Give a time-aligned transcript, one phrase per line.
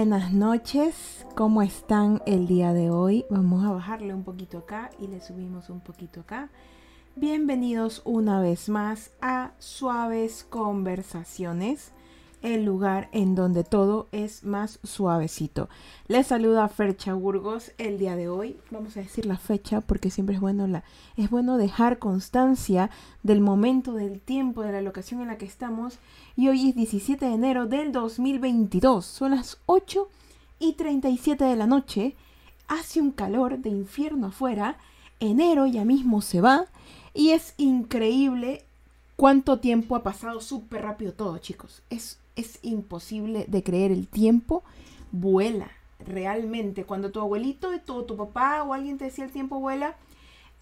[0.00, 3.26] Buenas noches, ¿cómo están el día de hoy?
[3.28, 6.48] Vamos a bajarle un poquito acá y le subimos un poquito acá.
[7.16, 11.92] Bienvenidos una vez más a Suaves Conversaciones
[12.42, 15.68] el lugar en donde todo es más suavecito.
[16.08, 18.56] Les saluda Fercha Burgos el día de hoy.
[18.70, 20.84] Vamos a decir la fecha porque siempre es bueno, la,
[21.16, 22.90] es bueno dejar constancia
[23.22, 25.98] del momento, del tiempo, de la locación en la que estamos.
[26.36, 29.04] Y hoy es 17 de enero del 2022.
[29.04, 30.08] Son las 8
[30.58, 32.16] y 37 de la noche.
[32.68, 34.78] Hace un calor de infierno afuera.
[35.18, 36.66] Enero ya mismo se va.
[37.12, 38.64] Y es increíble
[39.16, 41.82] cuánto tiempo ha pasado súper rápido todo, chicos.
[41.90, 43.92] Es es imposible de creer.
[43.92, 44.64] El tiempo
[45.12, 46.84] vuela realmente.
[46.84, 49.96] Cuando tu abuelito, tu, tu papá o alguien te decía el tiempo vuela,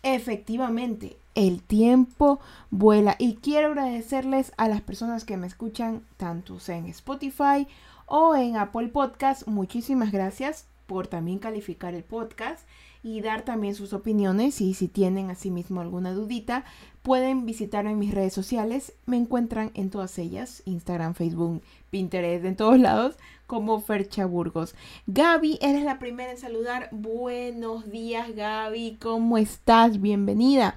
[0.03, 3.17] efectivamente, el tiempo vuela.
[3.19, 7.67] Y quiero agradecerles a las personas que me escuchan, tanto en Spotify
[8.07, 9.47] o en Apple Podcast.
[9.47, 12.67] Muchísimas gracias por también calificar el podcast
[13.03, 16.65] y dar también sus opiniones y si tienen asimismo alguna dudita
[17.03, 22.57] pueden visitarme en mis redes sociales me encuentran en todas ellas Instagram, Facebook, Pinterest, en
[22.57, 24.75] todos lados como Fercha Burgos.
[25.07, 26.91] Gaby, eres la primera en saludar.
[26.93, 30.01] Buenos días Gaby, ¿cómo estás?
[30.01, 30.77] Bienvenida.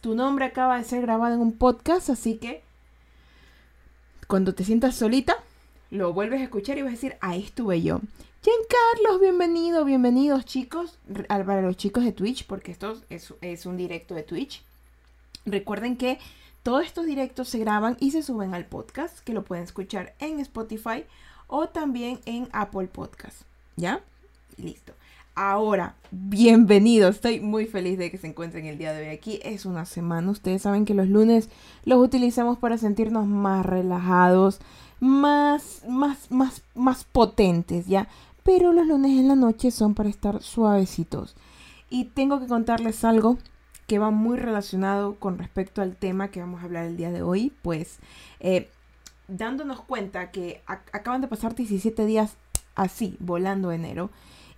[0.00, 2.62] Tu nombre acaba de ser grabado en un podcast, así que
[4.28, 5.36] cuando te sientas solita,
[5.94, 8.00] lo vuelves a escuchar y vas a decir, ahí estuve yo.
[8.42, 14.24] Carlos, bienvenido, bienvenidos chicos, para los chicos de Twitch, porque esto es, un directo de
[14.24, 14.64] Twitch.
[15.46, 16.18] Recuerden que
[16.64, 20.40] todos estos directos se graban y se suben al podcast, que lo pueden escuchar en
[20.40, 21.04] Spotify
[21.46, 23.42] o también en Apple Podcast.
[23.76, 24.00] ¿Ya?
[24.56, 24.94] Listo.
[25.36, 27.16] Ahora, bienvenidos.
[27.16, 29.40] Estoy muy feliz de que se encuentren el día de hoy aquí.
[29.42, 30.30] Es una semana.
[30.30, 31.50] Ustedes saben que los lunes
[31.84, 34.60] los utilizamos para sentirnos más relajados,
[35.04, 38.08] más, más, más, más potentes, ¿ya?
[38.42, 41.36] pero los lunes en la noche son para estar suavecitos.
[41.90, 43.36] Y tengo que contarles algo
[43.86, 47.20] que va muy relacionado con respecto al tema que vamos a hablar el día de
[47.20, 47.98] hoy, pues
[48.40, 48.70] eh,
[49.28, 52.38] dándonos cuenta que acaban de pasar 17 días
[52.74, 54.08] así, volando enero,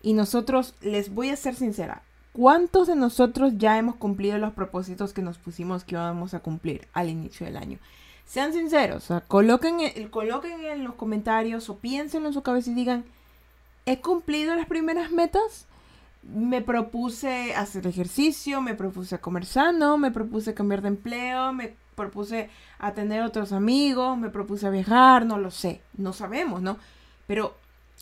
[0.00, 2.02] y nosotros, les voy a ser sincera,
[2.32, 6.86] ¿cuántos de nosotros ya hemos cumplido los propósitos que nos pusimos que íbamos a cumplir
[6.92, 7.78] al inicio del año?
[8.26, 9.78] Sean sinceros, coloquen,
[10.10, 13.04] coloquen en los comentarios o piénsenlo en su cabeza y digan,
[13.86, 15.66] he cumplido las primeras metas.
[16.22, 22.50] Me propuse hacer ejercicio, me propuse comer sano, me propuse cambiar de empleo, me propuse
[22.80, 26.78] a tener otros amigos, me propuse viajar, no lo sé, no sabemos, ¿no?
[27.28, 27.54] Pero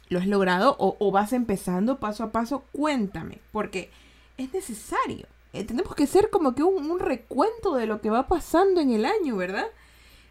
[0.09, 3.91] lo has logrado o, vas empezando paso a paso, cuéntame, porque
[4.39, 5.27] es necesario.
[5.53, 9.05] Eh, tenemos que ser como que un, recuento de lo que va pasando en el
[9.05, 9.67] año, ¿verdad?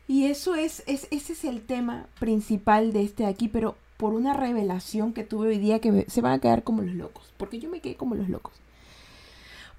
[0.08, 4.34] Y eso es, es, ese es el tema principal de este aquí, pero por una
[4.34, 7.70] revelación que tuve hoy día que se van a quedar como los locos, porque yo
[7.70, 8.54] me quedé como los locos.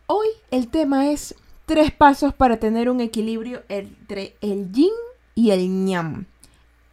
[0.06, 1.34] Hoy el tema es
[1.66, 4.92] tres pasos para tener un equilibrio entre el yin
[5.34, 6.26] y el ñam.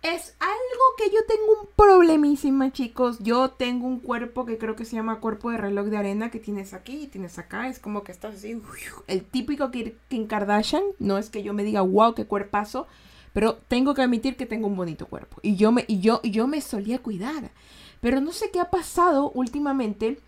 [0.02, 3.20] Es algo que yo tengo un problemísima, chicos.
[3.20, 6.40] Yo tengo un cuerpo que creo que se llama cuerpo de reloj de arena que
[6.40, 7.68] tienes aquí y tienes acá.
[7.68, 8.60] Es como que estás así.
[9.06, 10.82] El típico Kim Kardashian.
[10.98, 12.88] No es que yo me diga, wow, qué cuerpazo.
[13.34, 15.38] Pero tengo que admitir que tengo un bonito cuerpo.
[15.42, 17.52] Y yo me, y yo, yo me solía cuidar.
[18.02, 20.20] Pero no sé qué ha pasado últimamente.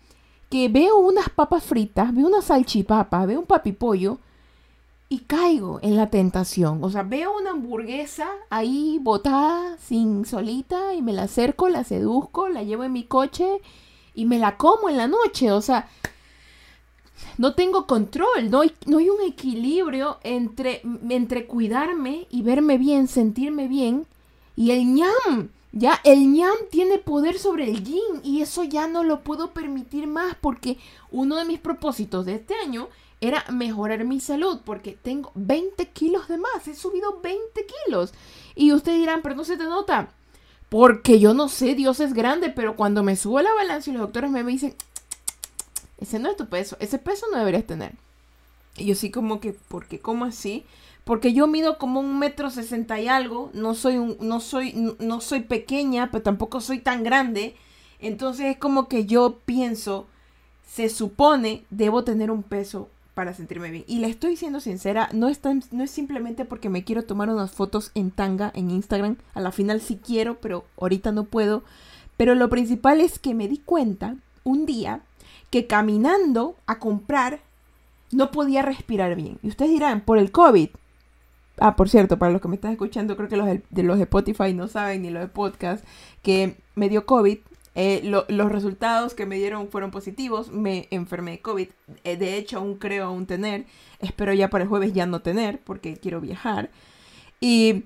[0.50, 4.18] Que veo unas papas fritas, veo una salchipapa, veo un papipollo.
[5.08, 6.82] Y caigo en la tentación.
[6.82, 12.48] O sea, veo una hamburguesa ahí botada, sin solita, y me la acerco, la seduzco,
[12.48, 13.60] la llevo en mi coche
[14.14, 15.52] y me la como en la noche.
[15.52, 15.88] O sea,
[17.38, 23.08] no tengo control, no hay, no hay un equilibrio entre, entre cuidarme y verme bien,
[23.08, 24.06] sentirme bien
[24.56, 25.48] y el ñam.
[25.72, 30.06] Ya, el ñam tiene poder sobre el yin y eso ya no lo puedo permitir
[30.06, 30.78] más porque
[31.10, 32.88] uno de mis propósitos de este año
[33.20, 38.12] era mejorar mi salud porque tengo 20 kilos de más, he subido 20 kilos.
[38.54, 40.10] Y ustedes dirán, pero no se te nota.
[40.68, 43.92] Porque yo no sé, Dios es grande, pero cuando me subo a la balanza y
[43.94, 44.74] los doctores me dicen,
[46.04, 47.92] ese no es tu peso, ese peso no deberías tener.
[48.76, 50.00] Y yo sí como que, ¿por qué?
[50.00, 50.64] ¿Cómo así?
[51.04, 55.20] Porque yo mido como un metro sesenta y algo, no soy, un, no, soy, no
[55.20, 57.56] soy pequeña, pero tampoco soy tan grande.
[58.00, 60.06] Entonces es como que yo pienso,
[60.66, 63.84] se supone, debo tener un peso para sentirme bien.
[63.86, 65.40] Y le estoy siendo sincera, no es,
[65.70, 69.16] no es simplemente porque me quiero tomar unas fotos en tanga en Instagram.
[69.34, 71.62] A la final sí quiero, pero ahorita no puedo.
[72.16, 75.00] Pero lo principal es que me di cuenta un día
[75.54, 77.38] que caminando a comprar
[78.10, 79.38] no podía respirar bien.
[79.40, 80.70] Y ustedes dirán, por el COVID.
[81.58, 84.02] Ah, por cierto, para los que me están escuchando, creo que los de, los de
[84.02, 85.84] Spotify no saben, ni los de podcast,
[86.22, 87.38] que me dio COVID.
[87.76, 90.50] Eh, los resultados que me dieron fueron positivos.
[90.50, 91.68] Me enfermé de COVID.
[92.02, 93.66] Eh, de hecho, aún creo aún tener.
[94.00, 96.70] Espero ya para el jueves ya no tener, porque quiero viajar.
[97.40, 97.84] Y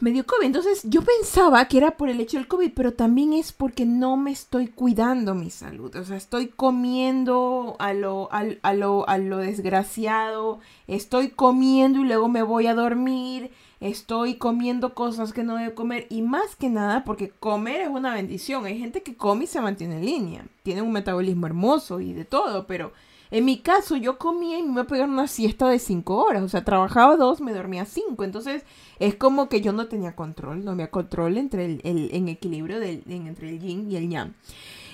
[0.00, 0.46] me dio COVID.
[0.46, 4.16] Entonces yo pensaba que era por el hecho del COVID, pero también es porque no
[4.16, 5.94] me estoy cuidando mi salud.
[5.96, 12.28] O sea, estoy comiendo a lo, a, lo, a lo desgraciado, estoy comiendo y luego
[12.28, 13.50] me voy a dormir,
[13.80, 18.14] estoy comiendo cosas que no debo comer y más que nada porque comer es una
[18.14, 18.66] bendición.
[18.66, 22.24] Hay gente que come y se mantiene en línea, tiene un metabolismo hermoso y de
[22.24, 22.92] todo, pero
[23.30, 26.42] en mi caso, yo comía y me iba a pegar una siesta de cinco horas.
[26.42, 28.24] O sea, trabajaba dos, me dormía cinco.
[28.24, 28.62] Entonces,
[28.98, 33.02] es como que yo no tenía control, no había control entre el, en equilibrio del,
[33.08, 34.34] entre el yin y el yang.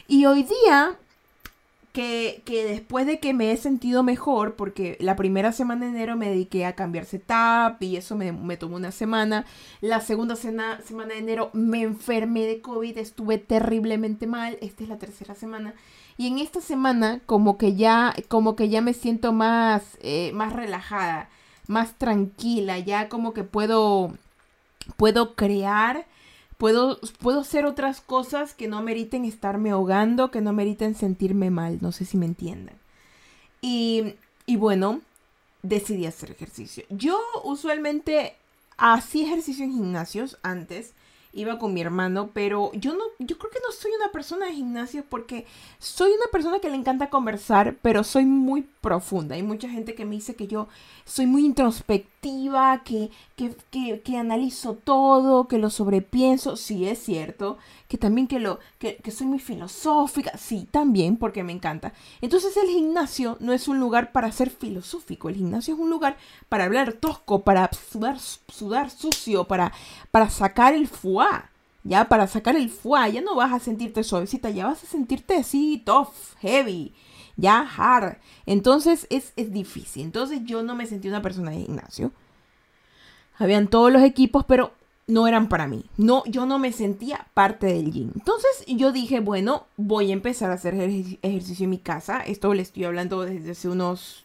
[0.08, 0.98] Y hoy día,
[1.92, 6.30] que, después de que me he sentido mejor, porque la primera semana de enero me
[6.30, 9.44] dediqué a cambiar setup y eso me, me tomó una semana.
[9.80, 14.56] La segunda semana de enero me enfermé de COVID, estuve terriblemente mal.
[14.62, 15.74] Esta es la tercera semana.
[16.22, 20.52] Y en esta semana como que ya, como que ya me siento más, eh, más
[20.52, 21.28] relajada,
[21.66, 24.12] más tranquila, ya como que puedo,
[24.96, 26.06] puedo crear,
[26.58, 31.78] puedo, puedo hacer otras cosas que no meriten estarme ahogando, que no meriten sentirme mal,
[31.80, 32.76] no sé si me entiendan.
[33.60, 34.14] Y,
[34.46, 35.00] y bueno,
[35.64, 36.84] decidí hacer ejercicio.
[36.88, 38.36] Yo usualmente
[38.76, 40.92] hacía ejercicio en gimnasios antes,
[41.32, 44.54] iba con mi hermano, pero yo no, yo creo que no soy una persona de
[44.54, 45.46] gimnasio porque
[45.78, 49.34] soy una persona que le encanta conversar, pero soy muy profunda.
[49.34, 50.68] Hay mucha gente que me dice que yo
[51.04, 52.11] soy muy introspectiva,
[52.84, 53.10] que,
[53.70, 56.56] que, que, analizo todo, que lo sobrepienso.
[56.56, 57.58] Sí, es cierto.
[57.88, 60.36] Que también que, lo, que, que soy muy filosófica.
[60.38, 61.92] Sí, también, porque me encanta.
[62.20, 65.28] Entonces el gimnasio no es un lugar para ser filosófico.
[65.28, 66.16] El gimnasio es un lugar
[66.48, 69.72] para hablar tosco, para sudar, sudar sucio, para,
[70.10, 71.50] para sacar el fuá.
[71.84, 75.34] Ya, para sacar el fuá, ya no vas a sentirte suavecita, ya vas a sentirte
[75.34, 76.94] así, tough, heavy
[77.36, 78.18] ya hard.
[78.46, 80.04] Entonces es, difícil.
[80.04, 82.12] Entonces yo no me sentí una persona de gimnasio.
[83.38, 84.72] Habían todos los equipos, pero
[85.06, 85.84] no eran para mí.
[85.96, 88.12] No, yo no me sentía parte del gym.
[88.14, 92.20] Entonces yo dije, bueno, voy a empezar a hacer ejercicio en mi casa.
[92.20, 94.24] Esto le estoy hablando desde hace unos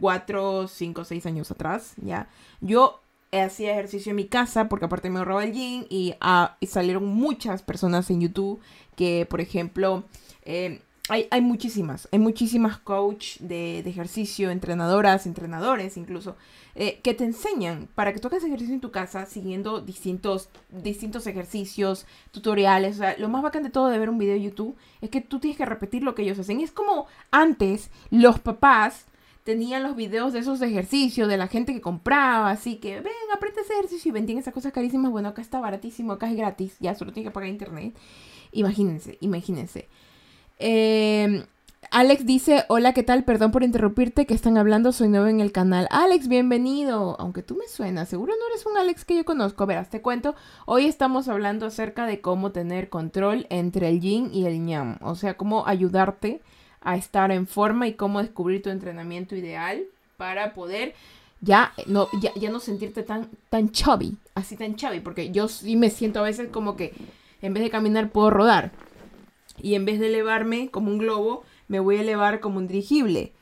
[0.00, 2.28] 4, 5, 6 años atrás, ¿ya?
[2.60, 3.00] Yo
[3.32, 7.62] hacía ejercicio en mi casa porque aparte me ahorraba el gym y, ah, salieron muchas
[7.62, 8.60] personas en YouTube
[8.96, 10.04] que, por ejemplo,
[10.44, 16.36] eh, hay, muchísimas, hay muchísimas coach de, ejercicio, entrenadoras, entrenadores incluso,
[16.76, 22.06] eh, que te enseñan para que tú ejercicio en tu casa siguiendo distintos, distintos ejercicios,
[22.30, 22.96] tutoriales.
[22.96, 25.20] O sea, lo más bacán de todo de ver un video de YouTube es que
[25.20, 26.60] tú tienes que repetir lo que ellos hacen.
[26.60, 29.06] Es como antes los papás
[29.42, 33.62] tenían los videos de esos ejercicios, de la gente que compraba, así que ven, aprende
[33.62, 35.10] ese ejercicio y vendían esas cosas carísimas.
[35.10, 37.96] Bueno, acá está baratísimo, acá es gratis, ya solo tienes que pagar internet.
[38.52, 39.88] Imagínense, imagínense.
[40.60, 41.44] Eh,
[41.90, 43.24] Alex dice, hola, ¿qué tal?
[43.24, 45.88] Perdón por interrumpirte, que están hablando, soy nuevo en el canal.
[45.90, 47.16] Alex, bienvenido.
[47.18, 49.66] Aunque tú me suenas, seguro no eres un Alex que yo conozco.
[49.66, 50.36] Verás, te cuento,
[50.66, 54.98] hoy estamos hablando acerca de cómo tener control entre el yin y el yang.
[55.00, 56.42] O sea, cómo ayudarte
[56.82, 59.82] a estar en forma y cómo descubrir tu entrenamiento ideal
[60.16, 60.94] para poder
[61.40, 65.74] ya no, ya, ya no sentirte tan, tan chubby, así tan chubby, porque yo sí
[65.74, 66.92] me siento a veces como que
[67.40, 68.72] en vez de caminar puedo rodar
[69.62, 73.32] y en vez de elevarme como un globo, me voy a elevar como un dirigible.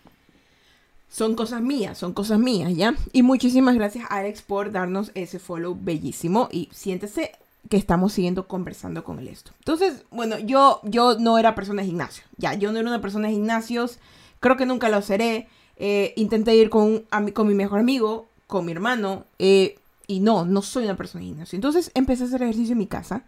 [1.09, 2.95] Son cosas mías, son cosas mías, ¿ya?
[3.13, 7.33] Y muchísimas gracias Alex por darnos ese follow bellísimo y siéntese
[7.71, 9.53] que estamos siguiendo conversando con él esto.
[9.59, 13.29] Entonces, bueno, yo, yo no era persona de gimnasio, ya, yo no era una persona
[13.29, 13.99] de gimnasios,
[14.41, 15.49] creo que nunca lo seré.
[15.81, 20.61] Eh, intenté ir con, con mi mejor amigo, con mi hermano, eh, y no, no
[20.61, 21.57] soy una persona de gimnasio.
[21.57, 23.25] Entonces empecé a hacer ejercicio en mi casa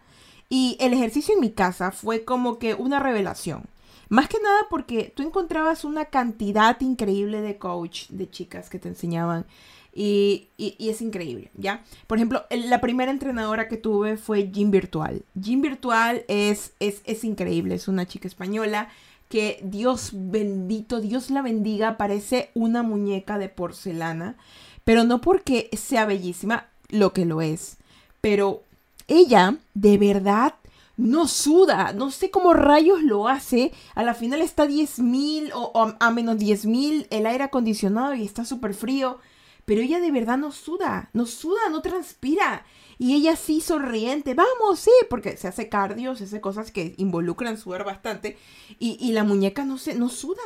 [0.51, 3.63] y el ejercicio en mi casa fue como que una revelación.
[4.09, 8.89] Más que nada porque tú encontrabas una cantidad increíble de coach, de chicas que te
[8.89, 9.45] enseñaban.
[9.93, 11.85] Y, es increíble, ¿ya?
[12.05, 15.23] Por ejemplo, la primera entrenadora que tuve fue Gym Virtual.
[15.35, 18.89] Gym Virtual es, es, es increíble, es una chica española
[19.29, 24.35] que Dios bendito, Dios la bendiga, parece una muñeca de porcelana,
[24.83, 27.77] pero no porque sea bellísima, lo que lo es,
[28.19, 28.63] pero
[29.11, 30.55] ella de verdad
[30.97, 33.73] no suda, no sé cómo rayos lo hace.
[33.95, 38.45] A la final está a 10.000 o, a menos 10.000 el aire acondicionado y está
[38.45, 39.17] súper frío.
[39.65, 42.65] Pero ella de verdad no suda, no suda, no transpira.
[42.97, 47.57] Y ella sí sonriente, vamos, sí, porque se hace cardio, se hace cosas que involucran
[47.57, 48.37] sudar bastante.
[48.79, 50.41] Y, la muñeca no, se, no suda.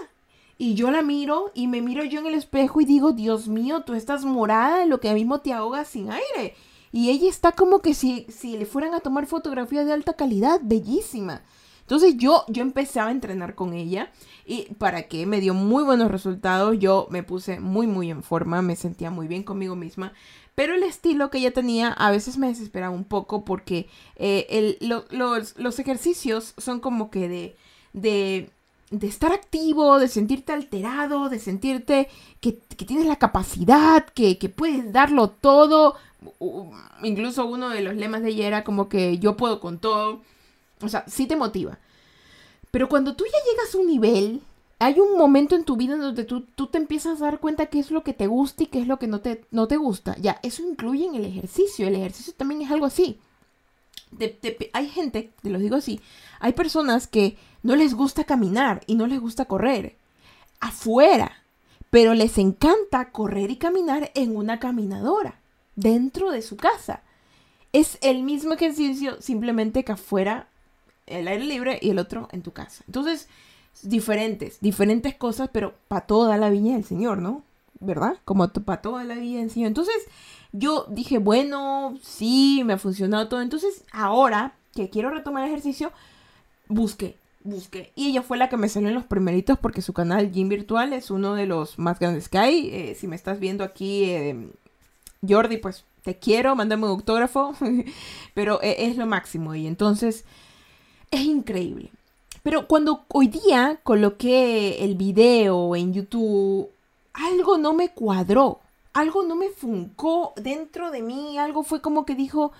[0.58, 3.82] Y yo la miro y me miro yo en el espejo y digo, Dios mío,
[3.82, 6.56] tú estás morada de lo que mismo te ahoga sin aire.
[6.96, 10.62] Y ella está como que si, si le fueran a tomar fotografías de alta calidad,
[10.64, 11.42] bellísima.
[11.82, 14.14] Entonces yo, yo empecé a entrenar con ella
[14.46, 16.80] y para que me dio muy buenos resultados.
[16.80, 20.14] Yo me puse muy, muy en forma, me sentía muy bien conmigo misma.
[20.56, 25.80] Pero el estilo que ella tenía a veces me desesperaba un poco porque eh, los,
[25.80, 27.58] ejercicios son como que de,
[27.92, 28.52] de,
[28.90, 32.08] de, estar activo, de sentirte alterado, de sentirte
[32.40, 35.96] que, tienes la capacidad, que, que puedes darlo todo.
[37.04, 40.22] Incluso uno de los lemas de ella era como que yo puedo con todo.
[40.82, 41.80] O sea, sí te motiva.
[42.72, 44.42] Pero cuando tú ya llegas a un nivel
[44.80, 47.80] hay un momento en tu vida en donde tú, te empiezas a dar cuenta qué
[47.80, 50.16] es lo que te gusta y qué es lo que no te, no te gusta.
[50.20, 51.88] Ya, eso incluye en el ejercicio.
[51.88, 53.20] El ejercicio también es algo así.
[54.74, 56.02] hay gente, te lo digo así,
[56.40, 59.98] hay personas que no les gusta caminar y no les gusta correr
[60.60, 61.44] afuera,
[61.90, 65.40] pero les encanta correr y caminar en una caminadora
[65.76, 67.02] dentro de su casa.
[67.74, 70.48] Es el mismo ejercicio, simplemente que afuera
[71.08, 72.84] el aire libre y el otro en tu casa.
[72.88, 73.28] Entonces,
[73.84, 77.44] diferentes, diferentes cosas, pero para toda la viña del Señor, ¿no?
[77.80, 78.18] ¿Verdad?
[78.24, 79.68] Como para toda la vida del Señor.
[79.68, 79.96] Entonces,
[80.52, 83.42] yo dije, bueno, sí, me ha funcionado todo.
[83.42, 85.92] Entonces, ahora que quiero retomar el ejercicio,
[86.68, 87.92] busqué, busqué.
[87.96, 90.94] Y ella fue la que me salió en los primeritos porque su canal Gym Virtual
[90.94, 92.70] es uno de los más grandes que hay.
[92.72, 94.50] Eh, si me estás viendo aquí, eh,
[95.28, 97.54] Jordi, pues te quiero, mándame un autógrafo.
[98.34, 99.56] Pero eh, es lo máximo.
[99.56, 100.26] Y entonces,
[101.12, 101.92] es increíble.
[102.44, 106.70] Pero cuando hoy día coloqué el video en YouTube,
[107.14, 108.60] algo no me cuadró,
[108.94, 112.52] algo no me funcó dentro de mí, algo fue como que dijo,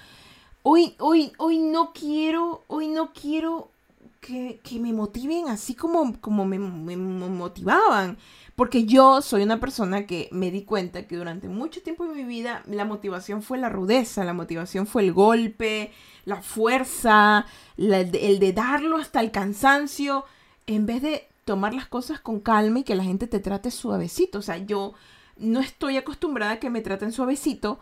[0.64, 3.70] hoy, hoy, hoy no quiero, hoy no quiero
[4.26, 8.18] que, me motiven así como, como me, motivaban.
[8.56, 12.24] Porque yo soy una persona que me di cuenta que durante mucho tiempo en mi
[12.24, 15.92] vida la motivación fue la rudeza, la motivación fue el golpe,
[16.24, 17.46] la fuerza,
[17.78, 20.26] el de darlo hasta el cansancio,
[20.68, 24.40] en vez de tomar las cosas con calma y que la gente te trate suavecito.
[24.40, 24.94] O sea, yo
[25.38, 27.80] no estoy acostumbrada a que me traten suavecito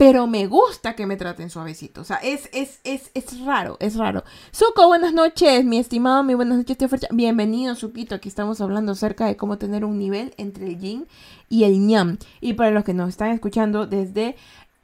[0.00, 2.00] pero me gusta que me traten suavecito.
[2.00, 4.24] O sea, es, es, es, es raro, es raro.
[4.50, 7.08] Suco, buenas noches, mi estimado, mi buenas noches, tío Fercha.
[7.10, 8.14] Bienvenido, Suquito.
[8.14, 11.06] Aquí estamos hablando acerca de cómo tener un nivel entre el yin
[11.50, 12.16] y el ñam.
[12.40, 14.36] Y para los que nos están escuchando desde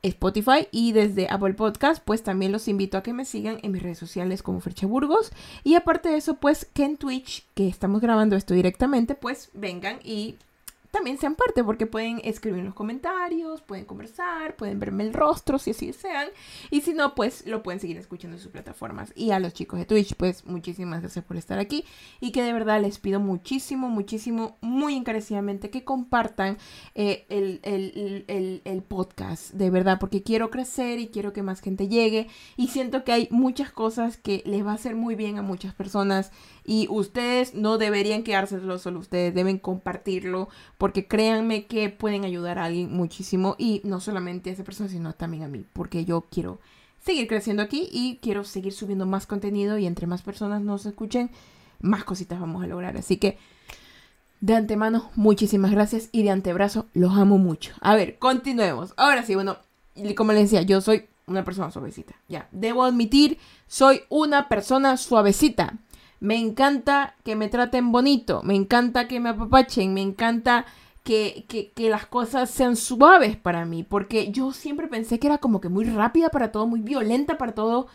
[0.03, 3.83] Spotify y desde Apple Podcast, pues también los invito a que me sigan en mis
[3.83, 5.33] redes sociales como Fercha Burgos.
[5.65, 9.99] Y aparte de eso, pues que en Twitch, que estamos grabando esto directamente, pues vengan
[10.05, 10.35] y
[10.97, 15.59] también sean parte, porque pueden escribir en los comentarios, pueden conversar, pueden verme el rostro
[15.59, 16.29] si así desean.
[16.71, 19.13] Y si no, pues lo pueden seguir escuchando en sus plataformas.
[19.15, 21.85] Y a los chicos de Twitch, pues muchísimas gracias por estar aquí.
[22.19, 26.57] Y que de verdad les pido muchísimo, muchísimo, muy encarecidamente que compartan
[26.95, 31.89] eh, el, el, el podcast, de verdad, porque quiero crecer y quiero que más gente
[31.89, 32.29] llegue.
[32.57, 35.75] Y siento que hay muchas cosas que les va a hacer muy bien a muchas
[35.75, 36.33] personas
[36.67, 42.65] y ustedes no deberían quedárselo solo ustedes, deben compartirlo porque créanme que pueden ayudar a
[42.65, 46.59] alguien muchísimo y no solamente a esa persona, sino también a mí, porque yo quiero
[47.05, 51.31] seguir creciendo aquí y quiero seguir subiendo más contenido y entre más personas nos escuchen,
[51.81, 52.97] más cositas vamos a lograr.
[52.97, 53.39] Así que
[54.41, 57.73] de antemano, muchísimas gracias y de antebrazo, los amo mucho.
[57.81, 58.93] A ver, continuemos.
[58.97, 59.57] Ahora sí, bueno,
[60.17, 62.15] como les decía, yo soy una persona suavecita.
[62.29, 65.79] Ya, debo admitir, soy una persona suavecita.
[66.21, 70.65] Me encanta que me traten bonito, me encanta que me apapachen, me encanta
[71.07, 75.61] que, que, las cosas sean suaves para mí, porque yo siempre pensé que era como
[75.61, 77.87] que muy rápida para todo, muy violenta para todo,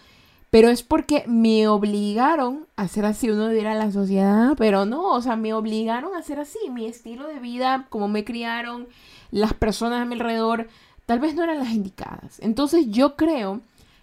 [0.50, 5.22] pero es porque me obligaron a ser así, uno dirá la sociedad, pero no, o
[5.22, 8.88] sea, me obligaron a ser así, mi estilo de vida, como me criaron,
[9.30, 10.70] las personas a mi alrededor,
[11.06, 12.40] tal vez no eran las indicadas.
[12.40, 13.62] Entonces yo creo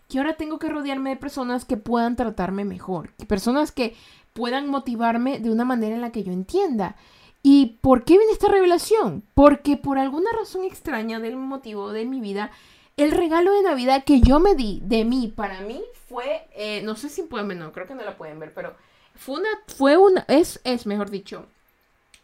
[0.09, 3.95] que ahora tengo que rodearme de personas que puedan tratarme mejor, personas que
[4.33, 6.97] puedan motivarme de una manera en la que yo entienda.
[7.43, 9.23] ¿Y por qué viene esta revelación?
[9.35, 12.51] Porque por alguna razón extraña del motivo de mi vida,
[12.97, 16.97] el regalo de Navidad que yo me di de mí para mí fue, eh, no
[16.97, 18.75] sé si pueden ver, no, creo que no la pueden ver, pero
[19.15, 21.47] fue una, fue una, es, es mejor dicho,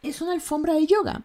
[0.02, 1.22] es una alfombra de yoga.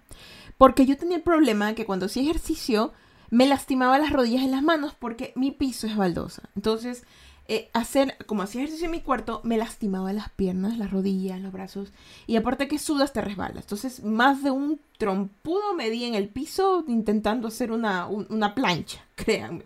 [0.57, 2.91] Porque yo tenía el problema que cuando hacía ejercicio,
[3.29, 6.43] me lastimaba las rodillas y las manos porque mi piso es baldosa.
[6.55, 7.03] Entonces,
[7.51, 11.51] eh, hacer, como hacía ejercicio en mi cuarto, me lastimaba las piernas, las rodillas, los
[11.51, 11.91] brazos.
[12.27, 13.63] Y aparte que sudas, te resbalas.
[13.63, 19.03] Entonces, más de un trompudo me di en el piso intentando hacer una, una plancha,
[19.15, 19.65] créanme.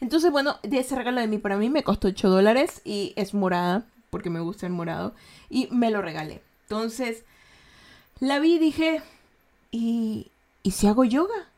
[0.00, 3.32] Entonces, bueno, de ese regalo de mí para mí me costó 8 dólares y es
[3.32, 5.14] morada, porque me gusta el morado.
[5.48, 6.42] Y me lo regalé.
[6.64, 7.24] Entonces,
[8.20, 9.00] la vi y dije,
[9.70, 10.30] ¿y,
[10.62, 11.48] ¿y si hago yoga?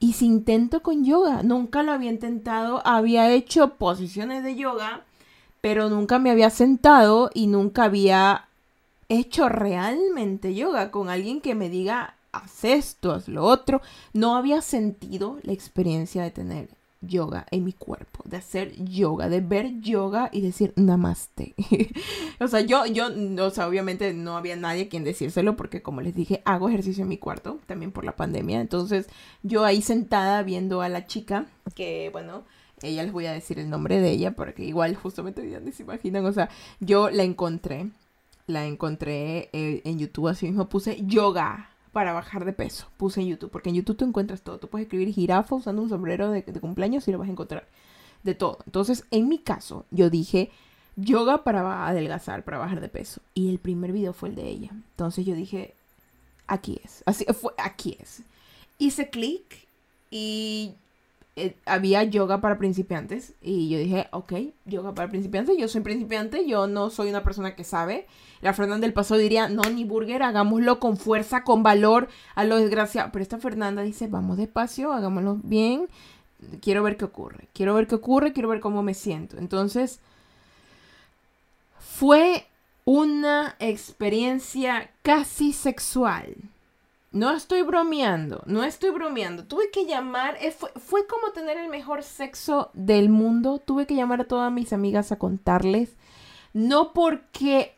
[0.00, 1.42] ¿Y si intento con yoga?
[1.42, 5.04] Nunca lo había intentado, había hecho posiciones de yoga,
[5.60, 8.48] pero nunca me había sentado y nunca había
[9.08, 13.82] hecho realmente yoga con alguien que me diga, haz esto, haz lo otro.
[14.12, 19.40] No había sentido la experiencia de tener yoga en mi cuerpo, de hacer yoga, de
[19.40, 21.54] ver yoga y decir namaste.
[22.40, 23.08] o sea, yo, yo,
[23.40, 27.08] o sea, obviamente no había nadie quien decírselo porque como les dije, hago ejercicio en
[27.08, 28.60] mi cuarto, también por la pandemia.
[28.60, 29.08] Entonces,
[29.42, 32.44] yo ahí sentada viendo a la chica, que bueno,
[32.82, 35.82] ella les voy a decir el nombre de ella porque igual justamente ya ni se
[35.82, 36.48] imaginan, o sea,
[36.80, 37.90] yo la encontré,
[38.46, 42.86] la encontré eh, en YouTube, así mismo puse yoga para bajar de peso.
[42.96, 44.58] Puse en YouTube, porque en YouTube tú encuentras todo.
[44.58, 47.66] Tú puedes escribir jirafa usando un sombrero de, cumpleaños y lo vas a encontrar
[48.22, 48.58] de todo.
[48.66, 50.50] Entonces, en mi caso, yo dije
[50.96, 53.20] yoga para adelgazar, para bajar de peso.
[53.34, 54.70] Y el primer video fue el de ella.
[54.72, 55.74] Entonces yo dije,
[56.46, 57.02] aquí es.
[57.06, 58.22] Así fue, aquí es.
[58.78, 59.66] Hice clic
[60.10, 60.74] y
[61.38, 64.32] eh, había yoga para principiantes y yo dije, ok,
[64.64, 68.06] yoga para principiantes, yo soy principiante, yo no soy una persona que sabe.
[68.40, 72.56] La Fernanda del Paso diría, no, ni burger, hagámoslo con fuerza, con valor, a lo
[72.56, 73.10] desgraciado.
[73.12, 75.88] Pero esta Fernanda dice, vamos despacio, hagámoslo bien,
[76.60, 79.38] quiero ver qué ocurre, quiero ver qué ocurre, quiero ver cómo me siento.
[79.38, 80.00] Entonces,
[81.78, 82.46] fue
[82.84, 86.34] una experiencia casi sexual
[87.18, 89.44] no estoy bromeando, no estoy bromeando.
[89.44, 93.58] Tuve que llamar, eh, fue, como tener el mejor sexo del mundo.
[93.58, 95.96] Tuve que llamar a todas mis amigas a contarles.
[96.52, 97.74] No porque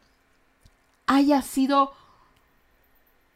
[1.06, 1.92] haya sido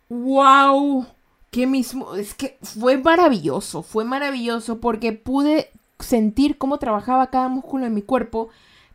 [0.08, 1.06] wow,
[1.50, 7.86] que mismo, es que fue maravilloso, fue maravilloso porque pude sentir cómo trabajaba cada músculo
[7.86, 8.50] en mi cuerpo,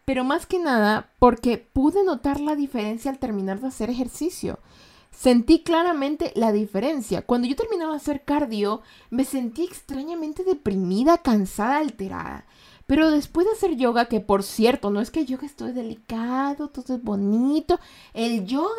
[0.06, 4.60] pero más que nada porque pude notar la diferencia al terminar de hacer ejercicio.
[5.20, 7.24] Sentí claramente la diferencia.
[7.24, 12.46] Cuando yo terminaba de hacer cardio, me sentí extrañamente deprimida, cansada, alterada.
[12.88, 15.76] Pero después de hacer yoga, que por cierto, no es que el yoga esto es
[15.76, 17.82] delicado, todo es bonito.
[18.14, 18.70] El yoga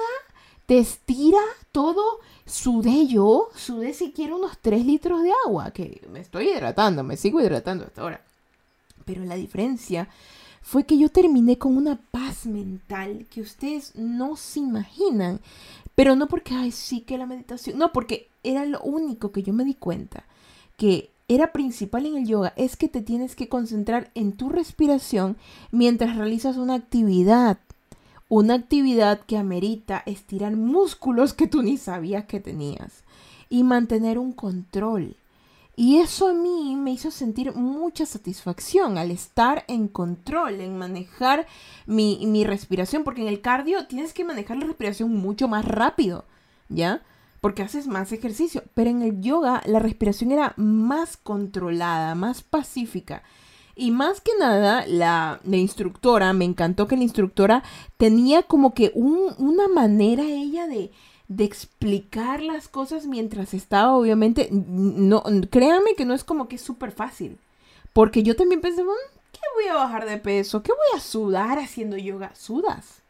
[0.64, 2.02] te estira todo.
[2.46, 7.42] Sudé yo, sudé siquiera unos 3 litros de agua, que me estoy hidratando, me sigo
[7.42, 8.24] hidratando hasta ahora.
[9.04, 10.08] Pero la diferencia
[10.62, 15.40] fue que yo terminé con una paz mental que ustedes no se imaginan.
[15.94, 19.52] Pero no porque, ay, sí que la meditación, no, porque era lo único que yo
[19.52, 20.24] me di cuenta
[20.76, 25.36] que era principal en el yoga, es que te tienes que concentrar en tu respiración
[25.70, 27.58] mientras realizas una actividad.
[28.28, 33.04] Una actividad que amerita estirar músculos que tú ni sabías que tenías
[33.48, 35.16] y mantener un control.
[35.80, 41.46] Y eso a mí me hizo sentir mucha satisfacción al estar en control, en manejar
[41.86, 46.26] mi, respiración, porque en el cardio tienes que manejar la respiración mucho más rápido,
[46.68, 47.00] ¿ya?
[47.40, 53.22] Porque haces más ejercicio, pero en el yoga la respiración era más controlada, más pacífica.
[53.74, 57.62] Y más que nada, la, instructora, me encantó que la instructora
[57.96, 60.90] tenía como que una manera ella de,
[61.30, 66.60] de explicar las cosas mientras estaba, obviamente, no, créanme que no es como que es
[66.60, 67.38] súper fácil.
[67.92, 68.88] Porque yo también pensé, mm,
[69.30, 70.64] ¿qué voy a bajar de peso?
[70.64, 72.34] ¿Qué voy a sudar haciendo yoga?
[72.34, 73.02] Sudas.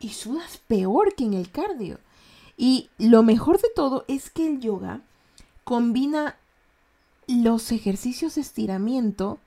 [0.00, 2.00] Y sudas peor que en el cardio.
[2.56, 5.02] Y lo mejor de todo es que el yoga
[5.62, 6.36] combina
[7.28, 9.38] los ejercicios de estiramiento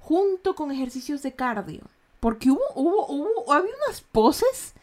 [0.00, 1.84] junto con ejercicios de cardio.
[2.20, 4.74] Porque hubo, hubo, hubo, había unas poses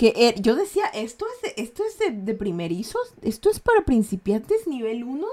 [0.00, 4.66] que er, yo decía, esto es, de, esto es de, primerizos, esto es para principiantes
[4.66, 5.26] nivel 1.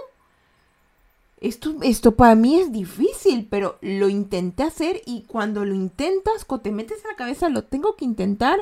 [1.39, 6.63] Esto, esto para mí es difícil, pero lo intenté hacer y cuando lo intentas, cuando
[6.63, 8.59] te metes en la cabeza, lo tengo que intentar,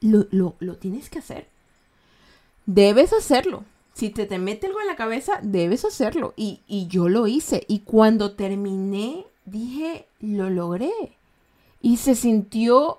[0.00, 0.26] lo,
[0.58, 1.46] lo tienes que hacer.
[2.66, 3.62] Debes hacerlo.
[3.94, 6.34] Si te, te mete algo en la cabeza, debes hacerlo.
[6.36, 7.64] Y, y yo lo hice.
[7.68, 10.90] Y cuando terminé, dije, lo logré.
[11.82, 12.98] Y se sintió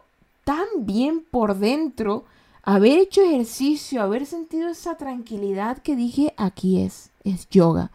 [0.49, 2.25] tan bien por dentro,
[2.63, 7.91] haber hecho ejercicio, haber sentido esa tranquilidad que dije, aquí es, es yoga.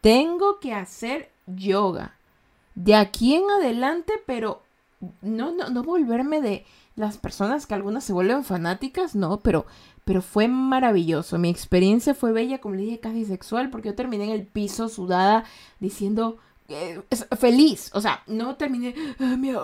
[0.00, 2.16] Tengo que hacer yoga.
[2.74, 4.62] De aquí en adelante, pero
[5.22, 9.64] no, no, no volverme de las personas que algunas se vuelven fanáticas, no, pero,
[10.04, 11.38] pero fue maravilloso.
[11.38, 14.88] Mi experiencia fue bella, como le dije, casi sexual, porque yo terminé en el piso
[14.88, 15.44] sudada
[15.78, 17.00] diciendo, eh,
[17.38, 17.92] feliz.
[17.94, 19.54] O sea, no terminé, ah, me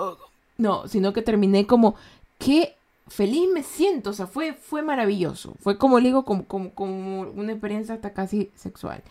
[0.58, 1.96] No, sino que terminé como
[2.40, 2.76] qué
[3.06, 5.54] feliz me siento, o sea, fue, fue maravilloso.
[5.60, 9.02] Fue como le digo, como, como, como, una experiencia hasta casi sexual.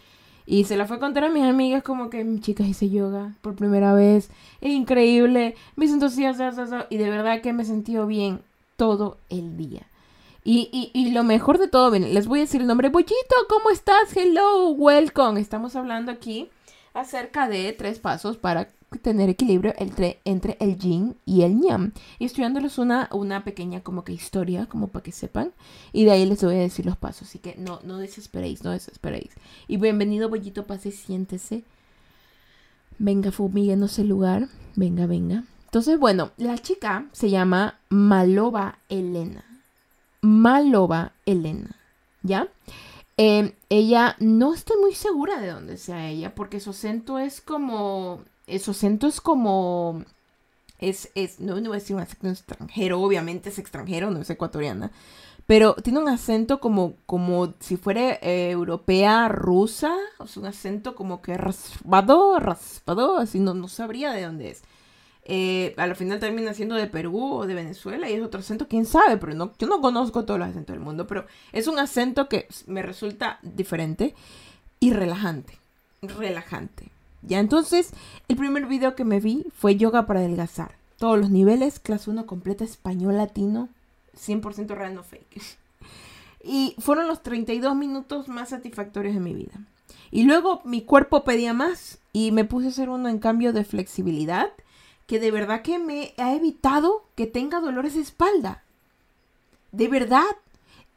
[0.46, 3.36] Y se la fue a contar a mis amigas como que, mi chica hice yoga
[3.42, 4.30] por primera vez.
[4.62, 5.56] Es increíble.
[5.76, 8.42] Me siento así, así, así, y de verdad que me sentido bien
[8.76, 9.86] todo el día.
[10.44, 12.90] Y, y, lo mejor de todo, les voy a decir el nombre.
[12.90, 14.16] Bollito, ¿cómo estás?
[14.16, 15.40] Hello, welcome.
[15.40, 16.50] Estamos hablando aquí
[17.00, 18.70] acerca de tres pasos para
[19.02, 21.94] tener equilibrio entre, entre el yin y el yang.
[22.18, 25.52] Y estudiándoles una, una pequeña como que historia, como para que sepan.
[25.94, 27.28] Y de ahí les voy a decir los pasos.
[27.28, 29.30] Así que no, no desesperéis, no desesperéis.
[29.68, 31.64] Y bienvenido, Bollito, pase, siéntese.
[32.98, 34.48] Venga, fumíguenos el lugar.
[34.76, 35.44] Venga, venga.
[35.66, 39.46] Entonces, bueno, la chica se llama Maloba Elena.
[40.22, 41.76] Maloba Elena,
[42.24, 42.48] ¿ya?
[43.22, 48.24] Em, ella, no estoy muy segura de dónde sea ella, porque su acento es como,
[48.48, 50.06] eh, su acento es como,
[50.80, 54.30] es, es, no, no voy a decir un acento extranjero, obviamente es extranjero, no es
[54.30, 54.94] ecuatoriana,
[55.48, 60.96] pero tiene un acento como, como si fuera eh, europea, rusa, o sea, un acento
[60.96, 64.64] como que raspado, raspado, así no, no sabría de dónde es.
[65.32, 68.68] Eh, a la final termina siendo de Perú o de Venezuela y es otro acento,
[68.68, 71.78] quién sabe, pero no, yo no conozco todos los acentos del mundo, pero es un
[71.78, 74.16] acento que me resulta diferente
[74.80, 75.60] y relajante,
[76.02, 76.90] relajante.
[77.22, 77.92] Ya entonces,
[78.28, 80.72] el primer video que me vi fue yoga para adelgazar.
[80.98, 83.70] Todos los niveles, clase 1 completa, español latino,
[84.18, 85.42] 100% real, no fake.
[86.42, 89.60] Y fueron los 32 minutos más satisfactorios de mi vida.
[90.10, 93.66] Y luego mi cuerpo pedía más y me puse a hacer uno en cambio de
[93.66, 94.50] flexibilidad
[95.10, 98.64] que de verdad que me ha evitado que tenga dolores de espalda.
[99.72, 100.38] De verdad,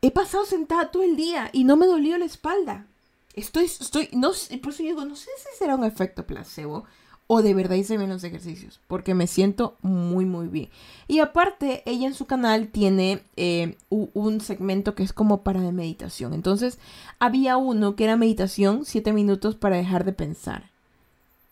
[0.03, 2.85] he pasado sentada todo el día y no me dolió la espalda.
[3.33, 6.85] Estoy, estoy, no por eso digo, no sé si será un efecto placebo
[7.27, 10.69] o de verdad hice menos ejercicios, porque me siento muy, muy bien.
[11.09, 15.73] Y aparte, ella en su canal tiene eh, un segmento que es como para de
[15.73, 16.35] meditación.
[16.35, 16.79] Entonces,
[17.19, 20.72] había uno que era meditación, siete minutos para dejar de pensar.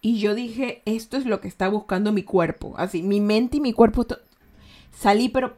[0.03, 2.75] Y yo dije, esto es lo que está buscando mi cuerpo.
[2.79, 4.07] Así, mi mente y mi cuerpo.
[4.97, 5.57] Salí, pero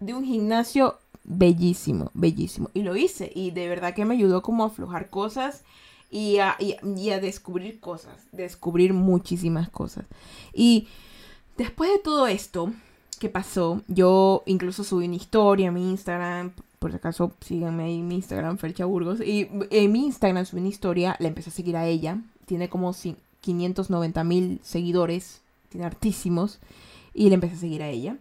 [0.00, 2.70] de un gimnasio bellísimo, bellísimo.
[2.72, 3.30] Y lo hice.
[3.34, 5.64] Y de verdad que me ayudó como a aflojar cosas
[6.10, 8.26] y a, y a descubrir cosas.
[8.32, 10.06] Descubrir muchísimas cosas.
[10.54, 10.88] Y
[11.58, 12.72] después de todo esto
[13.18, 16.52] que pasó, yo incluso subí una historia a mi Instagram.
[16.78, 19.20] Por si acaso, síganme ahí en mi Instagram, Fercha Burgos.
[19.20, 22.18] Y en mi Instagram subí una historia, la empecé a seguir a ella.
[22.46, 22.94] Tiene como
[23.40, 26.58] 590 mil seguidores, tiene hartísimos,
[27.14, 28.16] y le empecé a seguir a ella.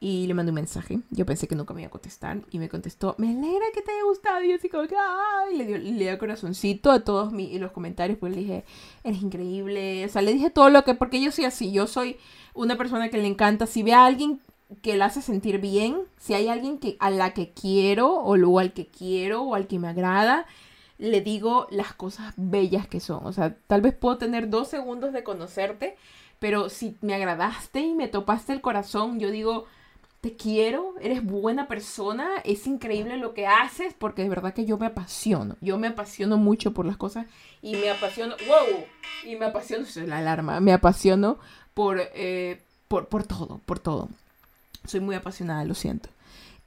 [0.00, 1.00] Y le mandé un mensaje.
[1.10, 2.40] Yo pensé que nunca me iba a contestar.
[2.52, 4.44] Y me contestó, me alegra que te haya gustado.
[4.44, 8.16] Y así como ay, le dio, le dio corazoncito a todos mis, los comentarios.
[8.16, 8.64] Pues le dije,
[9.02, 10.04] eres increíble.
[10.04, 11.72] O sea, le dije todo lo que, porque yo soy así.
[11.72, 12.16] Yo soy
[12.54, 13.66] una persona que le encanta.
[13.66, 14.40] Si ve a alguien
[14.82, 18.72] que la hace sentir bien, si hay alguien que, a la que quiero, o al
[18.72, 20.46] que quiero, o al que me agrada,
[20.98, 23.24] le digo las cosas bellas que son.
[23.24, 25.96] O sea, tal vez puedo tener dos segundos de conocerte,
[26.38, 29.66] pero si me agradaste y me topaste el corazón, yo digo,
[30.20, 34.76] te quiero, eres buena persona, es increíble lo que haces, porque de verdad que yo
[34.76, 35.56] me apasiono.
[35.60, 37.26] Yo me apasiono mucho por las cosas
[37.62, 38.84] y me apasiono, wow,
[39.24, 41.38] y me apasiono, es la alarma, me apasiono
[41.74, 44.08] por, eh, por, por todo, por todo.
[44.84, 46.08] Soy muy apasionada, lo siento.